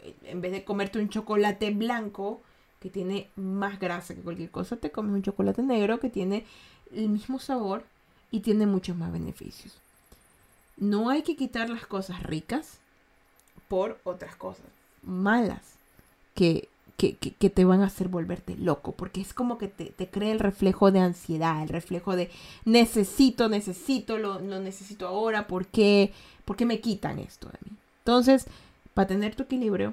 [0.00, 2.40] eh, en vez de comerte un chocolate blanco
[2.80, 6.44] que tiene más grasa que cualquier cosa, te comes un chocolate negro que tiene
[6.94, 7.84] el mismo sabor
[8.30, 9.78] y tiene muchos más beneficios.
[10.76, 12.78] No hay que quitar las cosas ricas
[13.68, 14.66] por otras cosas
[15.06, 15.76] malas
[16.34, 17.12] que que,
[17.50, 20.90] te van a hacer volverte loco, porque es como que te, te, crea el reflejo
[20.90, 22.30] de ansiedad, el reflejo de
[22.64, 26.12] necesito, necesito, lo, lo necesito ahora, ¿por qué?
[26.46, 27.76] ¿por qué me quitan esto de mí?
[27.98, 28.46] Entonces,
[28.94, 29.92] para tener tu equilibrio,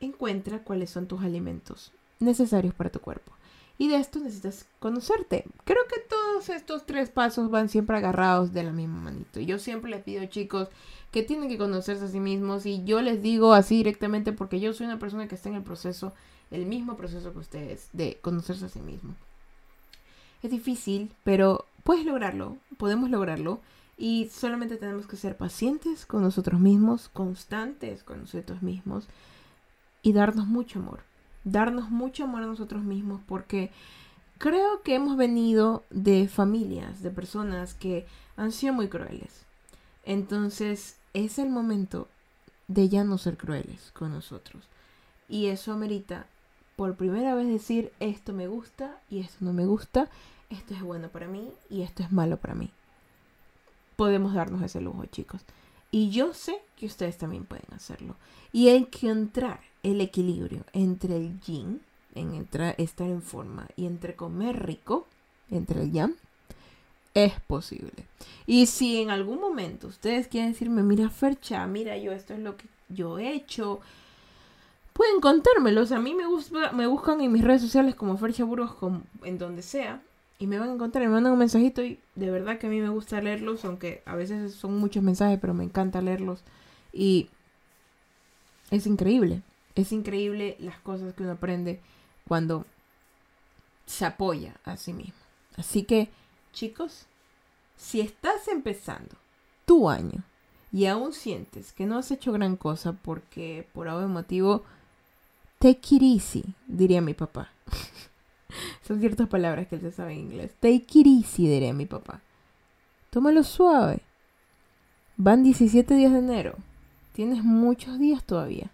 [0.00, 3.32] encuentra cuáles son tus alimentos necesarios para tu cuerpo.
[3.80, 5.46] Y de esto necesitas conocerte.
[5.64, 9.40] Creo que todos estos tres pasos van siempre agarrados de la misma manito.
[9.40, 10.68] Yo siempre les pido, chicos,
[11.10, 12.66] que tienen que conocerse a sí mismos.
[12.66, 15.62] Y yo les digo así directamente porque yo soy una persona que está en el
[15.62, 16.12] proceso,
[16.50, 19.14] el mismo proceso que ustedes, de conocerse a sí mismo.
[20.42, 23.62] Es difícil, pero puedes lograrlo, podemos lograrlo.
[23.96, 29.08] Y solamente tenemos que ser pacientes con nosotros mismos, constantes con nosotros mismos
[30.02, 31.09] y darnos mucho amor
[31.44, 33.70] darnos mucho amor a nosotros mismos porque
[34.38, 39.44] creo que hemos venido de familias, de personas que han sido muy crueles.
[40.04, 42.08] Entonces es el momento
[42.68, 44.64] de ya no ser crueles con nosotros.
[45.28, 46.26] Y eso amerita
[46.76, 50.08] por primera vez decir esto me gusta y esto no me gusta,
[50.48, 52.70] esto es bueno para mí y esto es malo para mí.
[53.96, 55.42] Podemos darnos ese lujo, chicos.
[55.90, 58.16] Y yo sé que ustedes también pueden hacerlo.
[58.52, 61.80] Y encontrar el equilibrio entre el yin,
[62.14, 65.06] en estar en forma, y entre comer rico,
[65.50, 66.14] entre el yang,
[67.14, 68.06] es posible.
[68.46, 72.56] Y si en algún momento ustedes quieren decirme, mira Fercha, mira yo, esto es lo
[72.56, 73.80] que yo he hecho,
[74.92, 75.82] pueden contármelo.
[75.82, 78.76] O sea, a mí me, gusta, me buscan en mis redes sociales como Fercha Burgos,
[79.22, 80.02] en donde sea,
[80.38, 82.80] y me van a encontrar, me mandan un mensajito y de verdad que a mí
[82.80, 86.42] me gusta leerlos, aunque a veces son muchos mensajes, pero me encanta leerlos.
[86.92, 87.28] Y
[88.70, 89.42] es increíble,
[89.80, 91.80] es increíble las cosas que uno aprende
[92.26, 92.66] cuando
[93.86, 95.14] se apoya a sí mismo.
[95.56, 96.10] Así que
[96.52, 97.06] Chicos,
[97.76, 99.16] si estás empezando
[99.64, 100.24] tu año
[100.72, 104.64] y aún sientes que no has hecho gran cosa porque por algún motivo,
[105.58, 107.50] take it easy, diría mi papá.
[108.82, 110.52] Son ciertas palabras que él se sabe en inglés.
[110.58, 112.20] Take it easy, diría mi papá.
[113.10, 114.02] Tómalo suave.
[115.16, 116.56] Van 17 días de enero.
[117.12, 118.70] Tienes muchos días todavía.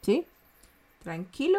[0.00, 0.26] ¿Sí?
[1.02, 1.58] Tranquilo,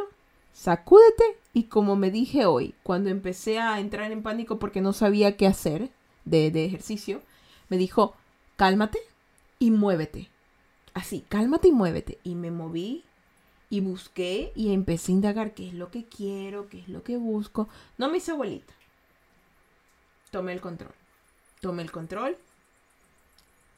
[0.54, 5.36] sacúdete y como me dije hoy, cuando empecé a entrar en pánico porque no sabía
[5.36, 5.89] qué hacer
[6.24, 7.22] de, ejercicio,
[7.68, 8.16] me dijo,
[8.56, 9.00] cálmate
[9.60, 10.30] y muévete.
[10.94, 12.20] Así, cálmate y muévete.
[12.24, 13.04] Y me moví
[13.70, 17.18] y busqué y empecé a indagar qué es lo que quiero, qué es lo que
[17.18, 17.68] busco.
[17.98, 18.74] No me hice abuelita.
[20.32, 20.94] Tomé el control.
[21.60, 22.38] Tomé el control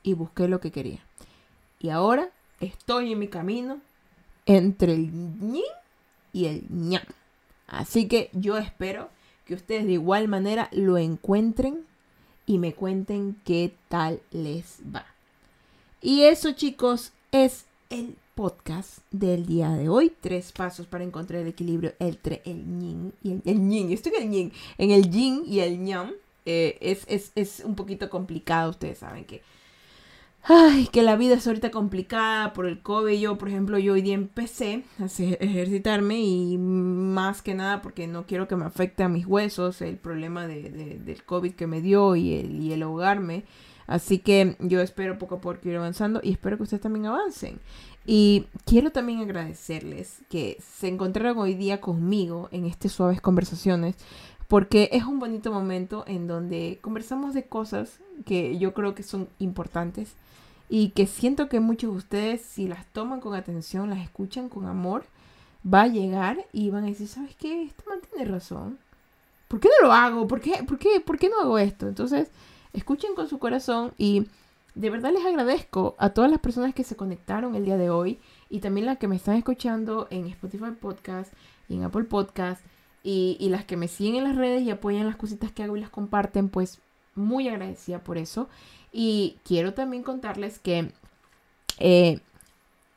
[0.04, 1.04] y busqué lo que quería.
[1.80, 3.82] Y ahora estoy en mi camino
[4.46, 5.12] entre el
[6.34, 7.04] y el ñam.
[7.68, 9.10] Así que yo espero
[9.46, 11.86] que ustedes de igual manera lo encuentren
[12.46, 15.06] y me cuenten qué tal les va.
[16.02, 20.14] Y eso chicos es el podcast del día de hoy.
[20.22, 24.32] Tres pasos para encontrar el equilibrio entre el yin y el, el Estoy en el
[24.32, 26.12] yin, en el yin y el ñam.
[26.46, 29.42] Eh, es, es, es un poquito complicado, ustedes saben que
[30.48, 33.20] Ay, que la vida es ahorita complicada por el COVID.
[33.20, 38.28] Yo, por ejemplo, yo hoy día empecé a ejercitarme y más que nada porque no
[38.28, 40.70] quiero que me afecte a mis huesos el problema de,
[41.04, 43.46] del COVID que me dio y el, y el ahogarme.
[43.88, 47.60] Así que yo espero poco a poco ir avanzando y espero que ustedes también avancen.
[48.06, 53.96] Y quiero también agradecerles que se encontraron hoy día conmigo en estas suaves conversaciones
[54.48, 59.28] porque es un bonito momento en donde conversamos de cosas que yo creo que son
[59.40, 60.16] importantes
[60.70, 64.66] y que siento que muchos de ustedes, si las toman con atención, las escuchan con
[64.66, 65.06] amor,
[65.66, 67.64] va a llegar y van a decir, ¿sabes qué?
[67.64, 68.80] Este man tiene razón.
[69.48, 70.28] ¿Por qué no lo hago?
[70.28, 71.88] ¿Por qué, por qué, por qué no hago esto?
[71.88, 72.32] Entonces,
[72.74, 74.28] escuchen con su corazón y
[74.74, 78.20] de verdad les agradezco a todas las personas que se conectaron el día de hoy
[78.50, 81.32] y también las que me están escuchando en Spotify Podcast
[81.70, 82.64] y en Apple Podcast
[83.04, 85.78] y, y las que me siguen en las redes y apoyan las cositas que hago
[85.78, 86.82] y las comparten, pues
[87.16, 88.48] muy agradecida por eso.
[88.92, 90.92] Y quiero también contarles que
[91.80, 92.20] eh,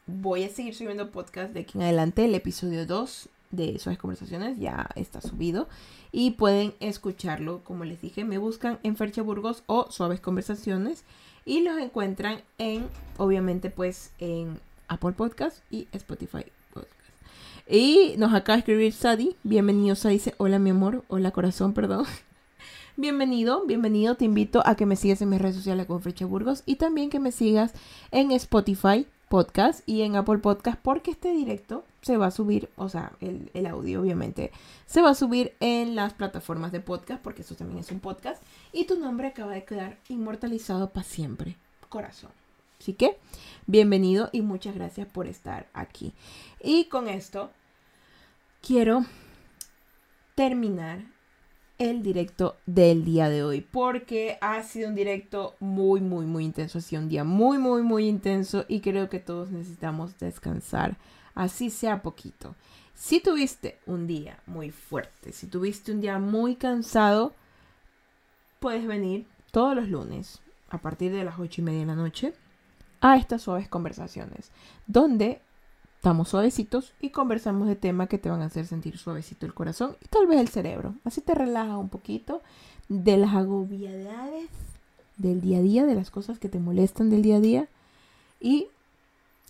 [0.06, 2.24] voy a seguir subiendo podcast de aquí en adelante.
[2.24, 5.68] El episodio 2 de Suaves Conversaciones ya está subido.
[6.12, 11.04] Y pueden escucharlo, como les dije, me buscan en Fercha Burgos o Suaves Conversaciones.
[11.44, 16.92] Y los encuentran en, obviamente, pues en Apple Podcast y Spotify Podcast.
[17.68, 19.36] Y nos acaba de escribir Sadi.
[19.42, 20.14] Bienvenido, Sadi.
[20.14, 22.06] Dice, hola mi amor, hola corazón, perdón.
[23.00, 24.16] Bienvenido, bienvenido.
[24.16, 27.10] Te invito a que me sigas en mis redes sociales con Frecha Burgos y también
[27.10, 27.72] que me sigas
[28.10, 32.88] en Spotify Podcast y en Apple Podcast porque este directo se va a subir, o
[32.88, 34.50] sea, el, el, audio obviamente,
[34.86, 38.42] se va a subir en las plataformas de podcast porque eso también es un podcast
[38.72, 41.56] y tu nombre acaba de quedar inmortalizado para siempre,
[41.88, 42.32] corazón.
[42.80, 43.16] Así que,
[43.68, 46.14] bienvenido y muchas gracias por estar aquí.
[46.60, 47.52] Y con esto,
[48.60, 49.04] quiero
[50.34, 51.16] terminar
[51.78, 56.78] el directo del día de hoy porque ha sido un directo muy muy muy intenso,
[56.78, 60.96] ha sido un día muy muy muy intenso y creo que todos necesitamos descansar,
[61.34, 62.56] así sea poquito.
[62.94, 67.32] Si tuviste un día muy fuerte, si tuviste un día muy cansado,
[68.58, 72.34] puedes venir todos los lunes a partir de las ocho y media de la noche
[73.00, 74.50] a estas suaves conversaciones
[74.88, 75.40] donde
[75.98, 79.96] Estamos suavecitos y conversamos de temas que te van a hacer sentir suavecito el corazón
[80.00, 80.94] y tal vez el cerebro.
[81.04, 82.40] Así te relaja un poquito
[82.88, 84.48] de las agobiedades
[85.16, 87.68] del día a día, de las cosas que te molestan del día a día.
[88.38, 88.68] Y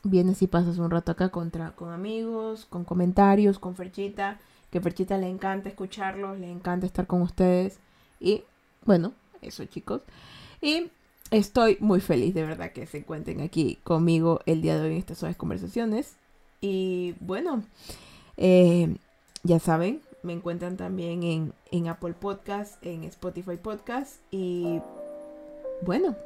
[0.05, 4.39] vienes y pasas un rato acá contra, con amigos, con comentarios, con Ferchita,
[4.71, 7.79] que Ferchita le encanta escucharlos, le encanta estar con ustedes.
[8.21, 8.43] Y
[8.87, 10.01] bueno, eso chicos.
[10.63, 10.91] Y
[11.31, 14.99] estoy muy feliz de verdad que se encuentren aquí conmigo el día de hoy en
[14.99, 16.17] estas suaves conversaciones.
[16.61, 17.63] Y bueno,
[18.37, 18.97] eh,
[19.43, 24.81] ya saben, me encuentran también en, en Apple Podcast, en Spotify Podcast y
[25.83, 26.17] bueno,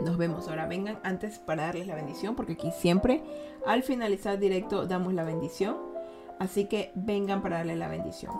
[0.00, 0.48] nos vemos.
[0.48, 3.22] Ahora vengan antes para darles la bendición, porque aquí siempre
[3.66, 5.76] al finalizar directo damos la bendición.
[6.38, 8.32] Así que vengan para darle la bendición.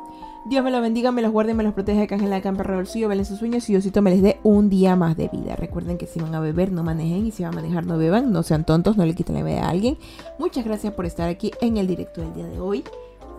[0.49, 3.09] Dios me los bendiga, me los guarde, me los proteja, que en la campa suyo,
[3.09, 5.57] velen sus sueños y Diosito me les dé un día más de vida.
[5.57, 8.33] Recuerden que si van a beber, no manejen y si van a manejar, no beban.
[8.33, 9.97] No sean tontos, no le quiten la vida a alguien.
[10.39, 12.85] Muchas gracias por estar aquí en el directo del día de hoy.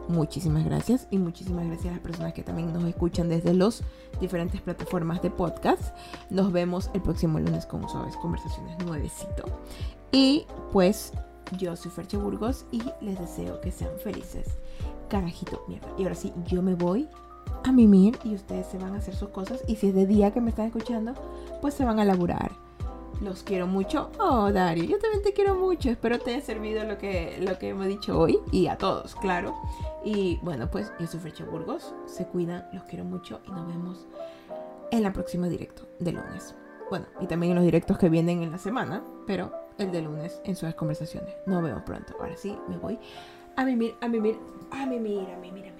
[0.07, 3.83] Muchísimas gracias y muchísimas gracias a las personas que también nos escuchan desde las
[4.21, 5.95] diferentes plataformas de podcast.
[6.29, 9.43] Nos vemos el próximo lunes con Suaves Conversaciones nuevecito.
[10.11, 11.11] Y pues
[11.57, 14.47] yo soy Ferche Burgos y les deseo que sean felices.
[15.09, 15.87] Carajito, mierda.
[15.97, 17.07] Y ahora sí, yo me voy
[17.63, 19.63] a mimir y ustedes se van a hacer sus cosas.
[19.67, 21.13] Y si es de día que me están escuchando,
[21.61, 22.51] pues se van a laburar.
[23.21, 24.11] Los quiero mucho.
[24.19, 25.89] Oh, Dario, yo también te quiero mucho.
[25.89, 28.39] Espero te haya servido lo que, lo que he dicho hoy.
[28.51, 29.55] Y a todos, claro.
[30.05, 31.95] Y bueno, pues yo soy Frecha Burgos.
[32.05, 33.39] Se cuidan, los quiero mucho.
[33.47, 34.05] Y nos vemos
[34.91, 36.53] en la próxima directo de lunes.
[36.89, 39.03] Bueno, y también en los directos que vienen en la semana.
[39.25, 41.33] Pero el de lunes en sus conversaciones.
[41.45, 42.13] Nos vemos pronto.
[42.19, 42.99] Ahora sí, me voy
[43.55, 44.37] a mimir, a mimir,
[44.71, 45.76] a mimir, a mimir, a mimir.